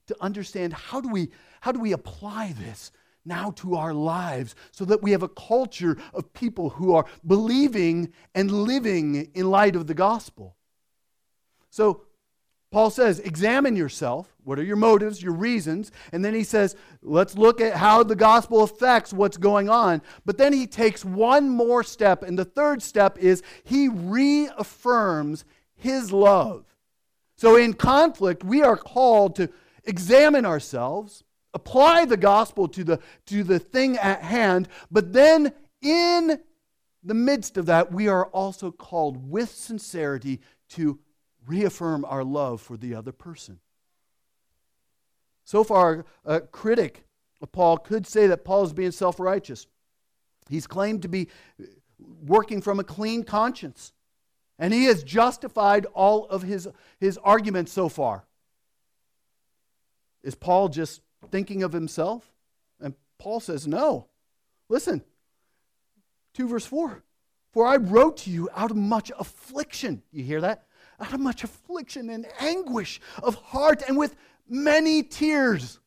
To 0.08 0.16
understand 0.20 0.74
how 0.74 1.02
do 1.02 1.10
we, 1.10 1.30
how 1.62 1.72
do 1.72 1.80
we 1.80 1.94
apply 1.94 2.54
this 2.58 2.92
now 3.26 3.52
to 3.52 3.76
our 3.76 3.94
lives 3.94 4.56
so 4.72 4.86
that 4.86 5.02
we 5.02 5.12
have 5.12 5.24
a 5.24 5.30
culture 5.30 5.98
of 6.14 6.34
people 6.34 6.72
who 6.72 6.94
are 6.94 7.06
believing 7.26 8.12
and 8.34 8.52
living 8.52 9.30
in 9.34 9.50
light 9.50 9.76
of 9.76 9.88
the 9.88 9.94
gospel. 9.94 10.56
So, 11.70 12.04
Paul 12.72 12.90
says, 12.90 13.20
examine 13.20 13.76
yourself. 13.76 14.34
What 14.46 14.58
are 14.58 14.64
your 14.64 14.78
motives, 14.78 15.22
your 15.22 15.34
reasons? 15.34 15.92
And 16.14 16.24
then 16.24 16.34
he 16.34 16.46
says, 16.46 16.78
let's 17.02 17.36
look 17.36 17.60
at 17.60 17.76
how 17.76 18.02
the 18.04 18.16
gospel 18.16 18.64
affects 18.64 19.12
what's 19.12 19.36
going 19.36 19.70
on. 19.70 20.02
But 20.26 20.38
then 20.38 20.54
he 20.54 20.68
takes 20.68 21.04
one 21.04 21.50
more 21.50 21.84
step. 21.84 22.24
And 22.24 22.40
the 22.40 22.46
third 22.46 22.82
step 22.82 23.18
is 23.18 23.44
he 23.66 23.90
reaffirms 23.90 25.44
his 25.76 26.14
love. 26.14 26.64
So 27.42 27.56
in 27.56 27.74
conflict, 27.74 28.44
we 28.44 28.62
are 28.62 28.78
called 28.78 29.36
to 29.38 29.50
examine 29.86 30.46
ourselves, 30.46 31.24
apply 31.56 32.06
the 32.06 32.16
gospel 32.16 32.68
to 32.68 32.84
the, 32.84 33.00
to 33.26 33.44
the 33.44 33.58
thing 33.58 33.98
at 33.98 34.22
hand, 34.22 34.68
but 34.92 35.12
then 35.12 35.52
in 35.82 36.40
the 37.04 37.16
midst 37.16 37.58
of 37.58 37.66
that, 37.66 37.92
we 37.92 38.08
are 38.08 38.28
also 38.28 38.70
called 38.70 39.28
with 39.32 39.50
sincerity 39.50 40.40
to 40.70 41.00
reaffirm 41.48 42.06
our 42.06 42.24
love 42.24 42.62
for 42.62 42.78
the 42.78 42.94
other 42.94 43.12
person. 43.12 43.60
So 45.44 45.64
far, 45.64 46.06
a 46.24 46.42
critic 46.42 47.06
of 47.42 47.52
Paul 47.52 47.80
could 47.80 48.06
say 48.06 48.28
that 48.28 48.46
Paul 48.46 48.66
is 48.66 48.72
being 48.72 48.92
self 48.92 49.20
righteous. 49.20 49.66
He's 50.48 50.68
claimed 50.68 51.02
to 51.02 51.08
be 51.08 51.28
working 52.24 52.62
from 52.62 52.80
a 52.80 52.84
clean 52.84 53.24
conscience. 53.24 53.94
And 54.62 54.76
he 54.76 54.86
has 54.86 55.04
justified 55.04 55.88
all 55.88 56.28
of 56.28 56.44
his, 56.44 56.70
his 57.00 57.18
arguments 57.18 57.72
so 57.72 57.90
far. 57.90 58.26
Is 60.22 60.36
Paul 60.36 60.70
just 60.70 61.02
thinking 61.32 61.64
of 61.64 61.74
himself? 61.74 62.32
And 62.80 62.94
Paul 63.18 63.40
says, 63.40 63.66
No. 63.66 64.06
Listen, 64.70 65.04
2 66.36 66.48
verse 66.48 66.66
4 66.68 67.02
For 67.52 67.66
I 67.66 67.78
wrote 67.78 68.18
to 68.18 68.30
you 68.30 68.50
out 68.56 68.70
of 68.70 68.78
much 68.78 69.12
affliction. 69.18 70.04
You 70.12 70.24
hear 70.24 70.42
that? 70.42 70.68
Out 71.00 71.12
of 71.12 71.20
much 71.20 71.44
affliction 71.44 72.12
and 72.12 72.28
anguish 72.40 73.02
of 73.24 73.34
heart 73.34 73.82
and 73.88 73.98
with 73.98 74.16
many 74.48 75.02
tears. 75.02 75.80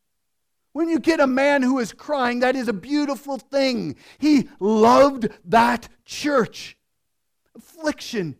When 0.72 0.88
you 0.88 0.98
get 0.98 1.20
a 1.20 1.28
man 1.28 1.62
who 1.62 1.78
is 1.78 1.92
crying, 1.92 2.40
that 2.40 2.56
is 2.56 2.66
a 2.66 2.72
beautiful 2.72 3.38
thing. 3.38 3.94
He 4.18 4.48
loved 4.58 5.28
that 5.44 5.88
church. 6.04 6.76
Affliction, 7.54 8.34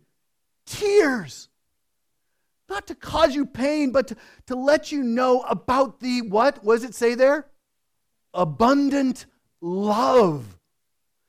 tears 0.65 1.49
not 2.69 2.87
to 2.87 2.95
cause 2.95 3.35
you 3.35 3.45
pain, 3.45 3.91
but 3.91 4.07
to, 4.07 4.15
to 4.47 4.55
let 4.55 4.91
you 4.91 5.03
know 5.03 5.41
about 5.41 5.99
the 5.99 6.21
what? 6.21 6.63
What 6.63 6.75
does 6.75 6.83
it 6.83 6.95
say 6.95 7.15
there? 7.15 7.47
Abundant 8.33 9.25
love. 9.61 10.57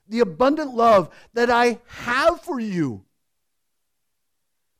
The 0.08 0.20
abundant 0.20 0.74
love 0.74 1.10
that 1.34 1.50
I 1.50 1.80
have 1.86 2.40
for 2.40 2.60
you. 2.60 3.04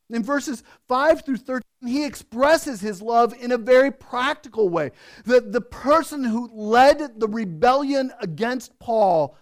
In 0.09 0.23
verses 0.23 0.63
5 0.89 1.25
through 1.25 1.39
13, 1.39 1.63
he 1.85 2.05
expresses 2.05 2.81
his 2.81 3.03
love 3.03 3.35
in 3.41 3.51
a 3.51 3.59
very 3.59 3.91
practical 3.91 4.69
way. 4.69 4.93
The, 5.25 5.41
the 5.41 5.61
person 5.61 6.23
who 6.23 6.49
led 6.55 7.19
the 7.19 7.29
rebellion 7.29 8.13
against 8.21 8.79
Paul 8.79 9.37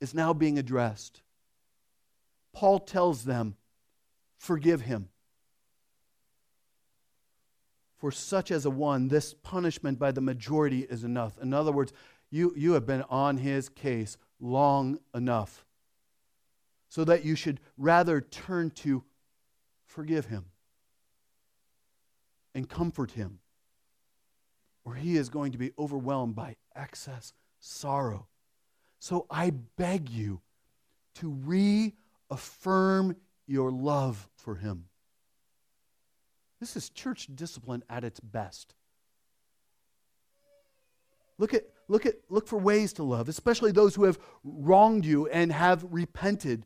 is 0.00 0.14
now 0.14 0.32
being 0.32 0.58
addressed. 0.58 1.22
Paul 2.56 2.78
tells 2.78 3.24
them, 3.24 3.54
forgive 4.38 4.80
him. 4.80 5.10
For 7.98 8.10
such 8.10 8.50
as 8.50 8.64
a 8.64 8.70
one, 8.70 9.08
this 9.08 9.34
punishment 9.34 9.98
by 9.98 10.10
the 10.10 10.22
majority 10.22 10.80
is 10.80 11.04
enough. 11.04 11.36
In 11.38 11.52
other 11.52 11.70
words, 11.70 11.92
you, 12.30 12.54
you 12.56 12.72
have 12.72 12.86
been 12.86 13.02
on 13.10 13.36
his 13.36 13.68
case 13.68 14.16
long 14.40 14.98
enough 15.14 15.66
so 16.88 17.04
that 17.04 17.26
you 17.26 17.34
should 17.34 17.60
rather 17.76 18.22
turn 18.22 18.70
to 18.70 19.04
forgive 19.84 20.24
him 20.24 20.46
and 22.54 22.70
comfort 22.70 23.10
him, 23.10 23.40
or 24.82 24.94
he 24.94 25.18
is 25.18 25.28
going 25.28 25.52
to 25.52 25.58
be 25.58 25.72
overwhelmed 25.78 26.34
by 26.34 26.56
excess 26.74 27.34
sorrow. 27.60 28.28
So 28.98 29.26
I 29.30 29.50
beg 29.50 30.08
you 30.08 30.40
to 31.16 31.28
reaffirm 32.30 33.16
your 33.46 33.70
love 33.70 34.28
for 34.36 34.56
him. 34.56 34.86
This 36.60 36.76
is 36.76 36.88
church 36.88 37.28
discipline 37.34 37.84
at 37.88 38.04
its 38.04 38.20
best. 38.20 38.74
Look 41.38 41.52
at 41.52 41.64
look 41.86 42.06
at 42.06 42.14
look 42.30 42.48
for 42.48 42.58
ways 42.58 42.94
to 42.94 43.02
love, 43.02 43.28
especially 43.28 43.70
those 43.70 43.94
who 43.94 44.04
have 44.04 44.18
wronged 44.42 45.04
you 45.04 45.26
and 45.28 45.52
have 45.52 45.84
repented. 45.90 46.64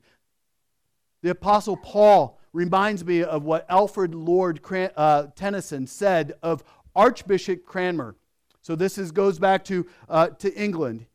The 1.21 1.31
apostle 1.31 1.77
Paul 1.77 2.39
reminds 2.53 3.03
me 3.03 3.21
of 3.21 3.43
what 3.43 3.65
Alfred 3.69 4.15
Lord 4.15 4.61
uh, 4.95 5.27
Tennyson 5.35 5.87
said 5.87 6.33
of 6.41 6.63
Archbishop 6.95 7.65
Cranmer. 7.65 8.15
So 8.61 8.75
this 8.75 8.97
is, 8.97 9.11
goes 9.11 9.39
back 9.39 9.65
to, 9.65 9.87
uh, 10.07 10.29
to 10.29 10.53
England. 10.53 11.05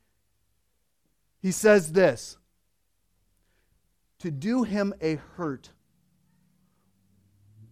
He 1.41 1.51
says 1.51 1.93
this 1.93 2.39
To 4.27 4.33
do 4.33 4.65
him 4.65 4.93
a 5.01 5.21
hurt 5.37 5.71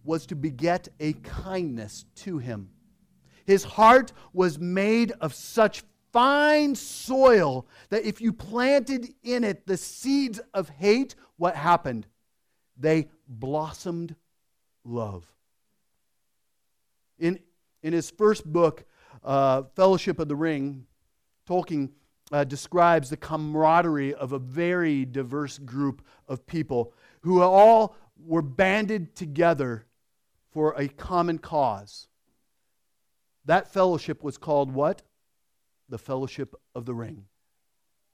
was 0.05 0.25
to 0.27 0.37
beget 0.37 0.87
a 1.01 1.11
kindness 1.11 2.05
to 2.15 2.37
him. 2.37 2.69
His 3.45 3.65
heart 3.65 4.13
was 4.31 4.57
made 4.57 5.11
of 5.19 5.33
such 5.33 5.83
fine 6.13 6.73
soil 6.75 7.67
that 7.89 8.05
if 8.05 8.21
you 8.21 8.31
planted 8.31 9.13
in 9.21 9.43
it 9.43 9.67
the 9.67 9.75
seeds 9.75 10.39
of 10.53 10.69
hate, 10.69 11.15
what 11.35 11.57
happened? 11.57 12.07
They 12.77 13.09
blossomed 13.27 14.15
love. 14.85 15.29
In, 17.19 17.37
in 17.83 17.91
his 17.91 18.11
first 18.11 18.45
book, 18.45 18.85
uh, 19.25 19.63
Fellowship 19.75 20.19
of 20.19 20.29
the 20.29 20.37
Ring, 20.37 20.85
Tolkien 21.49 21.89
uh, 22.35 22.43
describes 22.43 23.09
the 23.09 23.15
camaraderie 23.15 24.13
of 24.13 24.33
a 24.33 24.39
very 24.39 25.05
diverse 25.05 25.57
group 25.57 26.05
of 26.27 26.45
people 26.45 26.91
who 27.21 27.41
all 27.41 27.95
were 28.17 28.41
banded 28.41 29.15
together 29.15 29.85
for 30.51 30.75
a 30.77 30.89
common 30.89 31.37
cause. 31.37 32.09
That 33.45 33.71
fellowship 33.71 34.21
was 34.21 34.37
called 34.37 34.73
what? 34.73 35.01
The 35.87 35.97
Fellowship 35.97 36.55
of 36.75 36.85
the 36.85 36.93
Ring. 36.93 37.23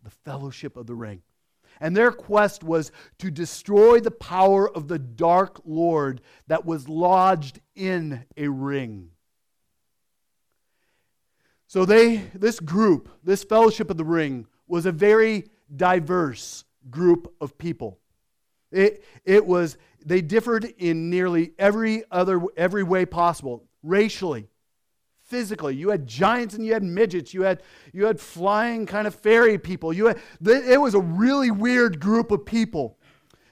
The 0.04 0.12
Fellowship 0.12 0.78
of 0.78 0.86
the 0.86 0.94
Ring. 0.94 1.24
And 1.80 1.98
their 1.98 2.12
quest 2.12 2.64
was 2.64 2.92
to 3.18 3.32
destroy 3.32 4.02
the 4.02 4.12
power 4.12 4.70
of 4.70 4.88
the 4.88 5.00
dark 5.00 5.62
Lord 5.66 6.22
that 6.46 6.64
was 6.64 6.88
lodged 6.88 7.60
in 7.74 8.24
a 8.38 8.50
ring. 8.50 9.10
So 11.72 11.86
they 11.86 12.18
this 12.34 12.60
group, 12.60 13.08
this 13.24 13.46
fellowship 13.46 13.90
of 13.90 13.96
the 13.96 14.04
ring 14.04 14.46
was 14.68 14.86
a 14.86 14.92
very 14.92 15.46
diverse 15.74 16.66
group 16.90 17.34
of 17.40 17.58
people. 17.58 17.98
It, 18.74 19.06
it 19.24 19.46
was 19.46 19.78
they 20.06 20.20
differed 20.20 20.66
in 20.66 21.10
nearly 21.10 21.54
every 21.58 22.04
other 22.12 22.42
every 22.58 22.84
way 22.84 23.06
possible 23.06 23.70
racially 23.84 24.50
physically. 25.24 25.74
You 25.74 25.92
had 25.92 26.08
giants 26.08 26.56
and 26.56 26.66
you 26.66 26.74
had 26.74 26.84
midgets. 26.84 27.34
You 27.34 27.44
had 27.44 27.64
you 27.94 28.06
had 28.06 28.20
flying 28.20 28.86
kind 28.86 29.08
of 29.08 29.16
fairy 29.16 29.58
people. 29.58 29.94
You 29.94 30.08
had 30.08 30.20
it 30.46 30.82
was 30.82 30.94
a 30.94 31.00
really 31.00 31.52
weird 31.52 32.02
group 32.02 32.32
of 32.32 32.46
people. 32.46 32.98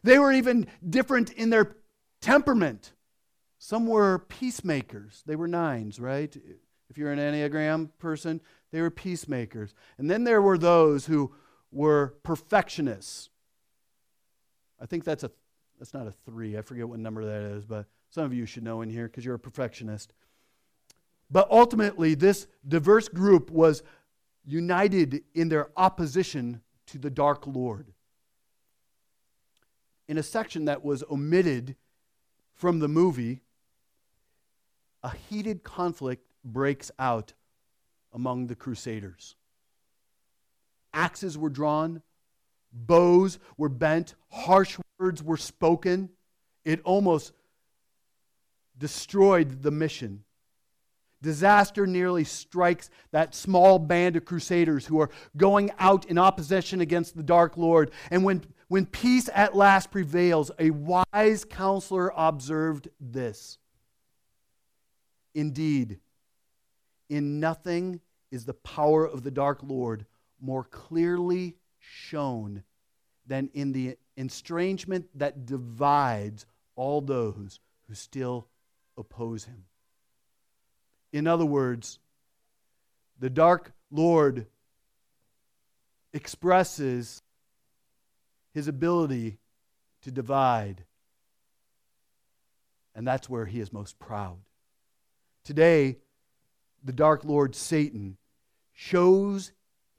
They 0.03 0.19
were 0.19 0.33
even 0.33 0.67
different 0.89 1.31
in 1.31 1.51
their 1.51 1.77
temperament. 2.19 2.91
Some 3.59 3.87
were 3.87 4.19
peacemakers. 4.19 5.23
They 5.25 5.37
were 5.37 5.47
nines 5.47 6.01
right 6.01 6.35
if 6.89 6.97
you're 6.97 7.11
an 7.11 7.19
enneagram 7.19 7.89
person 7.99 8.41
they 8.71 8.81
were 8.81 8.89
peacemakers 8.89 9.73
and 9.97 10.09
then 10.09 10.23
there 10.23 10.41
were 10.41 10.57
those 10.57 11.05
who 11.05 11.33
were 11.71 12.15
perfectionists 12.23 13.29
i 14.79 14.85
think 14.85 15.03
that's 15.03 15.23
a 15.23 15.31
that's 15.79 15.93
not 15.93 16.07
a 16.07 16.11
three. 16.11 16.57
I 16.57 16.61
forget 16.61 16.87
what 16.87 16.99
number 16.99 17.23
that 17.23 17.41
is, 17.41 17.65
but 17.65 17.85
some 18.09 18.25
of 18.25 18.33
you 18.33 18.45
should 18.45 18.63
know 18.63 18.81
in 18.81 18.89
here 18.89 19.07
because 19.07 19.23
you're 19.23 19.35
a 19.35 19.39
perfectionist. 19.39 20.11
But 21.31 21.49
ultimately, 21.49 22.15
this 22.15 22.47
diverse 22.67 23.07
group 23.07 23.49
was 23.49 23.81
united 24.45 25.23
in 25.33 25.47
their 25.47 25.69
opposition 25.77 26.61
to 26.87 26.97
the 26.97 27.09
dark 27.09 27.47
Lord. 27.47 27.93
In 30.07 30.17
a 30.17 30.23
section 30.23 30.65
that 30.65 30.83
was 30.83 31.03
omitted 31.09 31.75
from 32.53 32.79
the 32.79 32.87
movie, 32.87 33.41
a 35.01 35.15
heated 35.15 35.63
conflict 35.63 36.25
breaks 36.43 36.91
out 36.99 37.33
among 38.13 38.47
the 38.47 38.55
crusaders. 38.55 39.35
Axes 40.93 41.37
were 41.37 41.49
drawn, 41.49 42.01
bows 42.73 43.39
were 43.57 43.69
bent, 43.69 44.15
harsh 44.29 44.77
words 44.99 45.21
were 45.21 45.37
spoken, 45.37 46.09
it 46.65 46.81
almost 46.83 47.31
destroyed 48.77 49.61
the 49.61 49.71
mission. 49.71 50.23
Disaster 51.21 51.85
nearly 51.85 52.23
strikes 52.23 52.89
that 53.11 53.35
small 53.35 53.77
band 53.77 54.15
of 54.15 54.23
crusaders 54.23 54.85
who 54.85 55.01
are 55.01 55.09
going 55.35 55.71
out 55.77 56.05
in 56.05 56.17
opposition 56.17 56.79
against 56.79 57.15
the 57.15 57.23
Dark 57.23 57.57
Lord. 57.57 57.91
And 58.09 58.23
when, 58.23 58.43
when 58.69 58.85
peace 58.85 59.29
at 59.33 59.55
last 59.55 59.91
prevails, 59.91 60.49
a 60.57 60.69
wise 60.69 61.43
counselor 61.43 62.13
observed 62.15 62.87
this. 63.01 63.57
Indeed, 65.35 65.99
in 67.09 67.39
nothing 67.39 67.99
is 68.31 68.45
the 68.45 68.53
power 68.53 69.05
of 69.05 69.23
the 69.23 69.31
Dark 69.31 69.59
Lord 69.63 70.05
more 70.39 70.63
clearly 70.63 71.55
shown 71.79 72.63
than 73.27 73.49
in 73.53 73.71
the 73.71 73.97
estrangement 74.17 75.07
that 75.15 75.45
divides 75.45 76.45
all 76.75 77.01
those 77.01 77.59
who 77.87 77.93
still 77.93 78.47
oppose 78.97 79.45
him. 79.45 79.65
In 81.11 81.27
other 81.27 81.45
words, 81.45 81.99
the 83.19 83.29
dark 83.29 83.73
Lord 83.91 84.45
expresses 86.13 87.21
his 88.53 88.67
ability 88.67 89.37
to 90.03 90.11
divide. 90.11 90.83
And 92.95 93.07
that's 93.07 93.29
where 93.29 93.45
he 93.45 93.59
is 93.59 93.73
most 93.73 93.99
proud. 93.99 94.37
Today, 95.43 95.97
the 96.83 96.93
dark 96.93 97.25
Lord 97.25 97.55
Satan 97.55 98.17
shows 98.73 99.51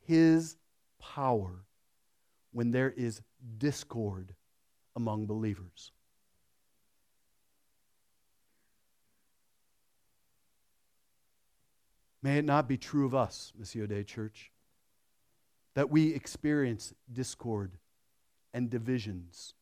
his 0.06 0.56
power 0.98 1.64
when 2.52 2.70
there 2.70 2.90
is 2.90 3.20
discord 3.58 4.34
among 4.96 5.26
believers. 5.26 5.92
May 12.22 12.38
it 12.38 12.44
not 12.44 12.68
be 12.68 12.76
true 12.76 13.06
of 13.06 13.14
us, 13.14 13.52
Missio 13.58 13.88
Dei 13.88 14.04
Church, 14.04 14.50
that 15.74 15.90
we 15.90 16.14
experience 16.14 16.92
discord 17.10 17.78
and 18.52 18.68
divisions. 18.68 19.54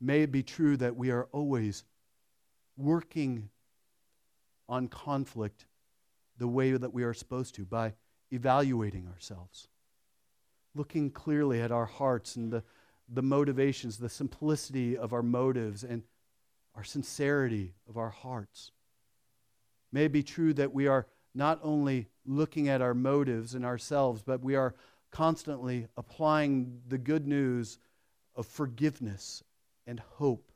May 0.00 0.22
it 0.22 0.30
be 0.30 0.42
true 0.42 0.76
that 0.76 0.96
we 0.96 1.10
are 1.10 1.28
always 1.32 1.84
working 2.76 3.48
on 4.68 4.88
conflict 4.88 5.66
the 6.38 6.48
way 6.48 6.72
that 6.72 6.92
we 6.92 7.04
are 7.04 7.14
supposed 7.14 7.54
to 7.54 7.64
by 7.64 7.94
evaluating 8.30 9.06
ourselves 9.08 9.68
looking 10.74 11.10
clearly 11.10 11.60
at 11.60 11.72
our 11.72 11.86
hearts 11.86 12.36
and 12.36 12.52
the, 12.52 12.62
the 13.08 13.22
motivations, 13.22 13.98
the 13.98 14.08
simplicity 14.08 14.96
of 14.96 15.12
our 15.12 15.22
motives, 15.22 15.84
and 15.84 16.02
our 16.74 16.84
sincerity 16.84 17.74
of 17.88 17.96
our 17.96 18.10
hearts. 18.10 18.72
May 19.92 20.06
it 20.06 20.12
be 20.12 20.22
true 20.22 20.52
that 20.54 20.74
we 20.74 20.88
are 20.88 21.06
not 21.34 21.60
only 21.62 22.08
looking 22.26 22.68
at 22.68 22.82
our 22.82 22.94
motives 22.94 23.54
and 23.54 23.64
ourselves, 23.64 24.22
but 24.22 24.42
we 24.42 24.56
are 24.56 24.74
constantly 25.10 25.86
applying 25.96 26.80
the 26.88 26.98
good 26.98 27.26
news 27.26 27.78
of 28.34 28.46
forgiveness 28.46 29.44
and 29.86 30.00
hope. 30.00 30.50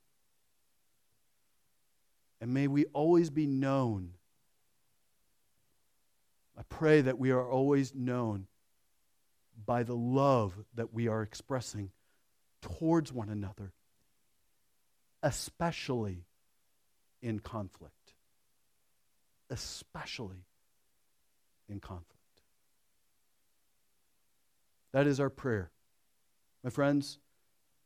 And 2.41 2.55
may 2.55 2.69
we 2.69 2.85
always 2.87 3.31
be 3.31 3.47
known. 3.47 4.13
I 6.57 6.63
pray 6.69 7.01
that 7.01 7.19
we 7.19 7.31
are 7.31 7.49
always 7.49 7.95
known 7.95 8.47
by 9.65 9.83
the 9.83 9.97
love 9.97 10.55
that 10.75 10.93
we 10.93 11.09
are 11.09 11.23
expressing 11.23 11.91
towards 12.63 13.13
one 13.13 13.29
another, 13.29 13.73
especially 15.23 16.25
in 17.23 17.41
conflict. 17.41 17.95
Especially 19.51 20.45
in 21.69 21.81
conflict. 21.81 22.15
That 24.93 25.07
is 25.07 25.21
our 25.21 25.31
prayer. 25.31 25.71
My 26.63 26.71
friends, 26.71 27.19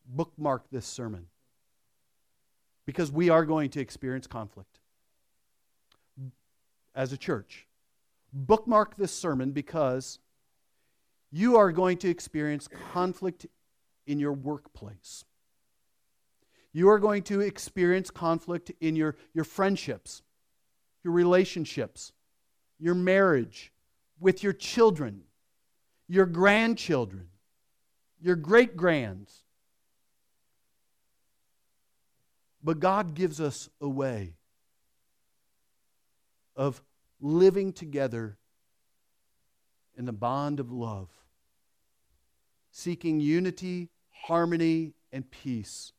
bookmark 0.06 0.64
this 0.70 0.86
sermon 0.86 1.26
because 2.86 3.12
we 3.12 3.30
are 3.30 3.44
going 3.44 3.70
to 3.70 3.80
experience 3.80 4.26
conflict 4.26 4.80
as 6.94 7.12
a 7.12 7.16
church. 7.16 7.66
Bookmark 8.32 8.96
this 8.96 9.12
sermon 9.12 9.52
because 9.52 10.18
you 11.30 11.56
are 11.56 11.72
going 11.72 11.98
to 11.98 12.08
experience 12.08 12.68
conflict 12.92 13.46
in 14.06 14.18
your 14.18 14.32
workplace. 14.32 15.24
You 16.72 16.88
are 16.88 16.98
going 16.98 17.22
to 17.24 17.40
experience 17.40 18.10
conflict 18.10 18.72
in 18.80 18.96
your, 18.96 19.16
your 19.34 19.44
friendships, 19.44 20.22
your 21.04 21.12
relationships, 21.12 22.12
your 22.78 22.94
marriage, 22.94 23.72
with 24.18 24.42
your 24.42 24.52
children, 24.52 25.22
your 26.08 26.26
grandchildren, 26.26 27.28
your 28.20 28.36
great 28.36 28.76
grands. 28.76 29.44
But 32.62 32.78
God 32.80 33.14
gives 33.14 33.40
us 33.40 33.68
a 33.80 33.88
way 33.88 34.34
of 36.54 36.82
living 37.20 37.72
together 37.72 38.38
in 39.96 40.04
the 40.04 40.12
bond 40.12 40.60
of 40.60 40.70
love 40.70 41.08
seeking 42.72 43.20
unity, 43.20 43.90
harmony, 44.10 44.94
and 45.12 45.30
peace. 45.30 45.92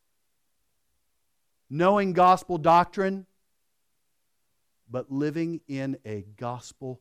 Knowing 1.70 2.14
gospel 2.14 2.58
doctrine, 2.58 3.26
but 4.90 5.12
living 5.12 5.62
in 5.68 5.98
a 6.04 6.26
gospel 6.36 7.00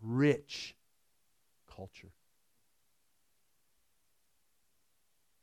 rich 0.00 0.74
culture. 1.74 2.12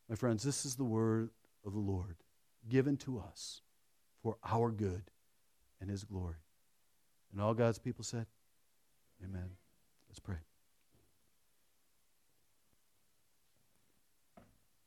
My 0.10 0.16
friends, 0.16 0.44
this 0.44 0.66
is 0.66 0.76
the 0.76 0.84
word 0.84 1.30
of 1.64 1.74
the 1.74 1.80
Lord 1.80 2.16
given 2.70 2.98
to 2.98 3.20
us 3.20 3.62
for 4.22 4.38
our 4.44 4.72
good 4.72 5.04
and 5.82 5.90
his 5.90 6.04
glory. 6.04 6.36
And 7.32 7.42
all 7.42 7.54
God's 7.54 7.80
people 7.80 8.04
said, 8.04 8.26
Amen. 9.24 9.50
Let's 10.08 10.20
pray. 10.20 10.38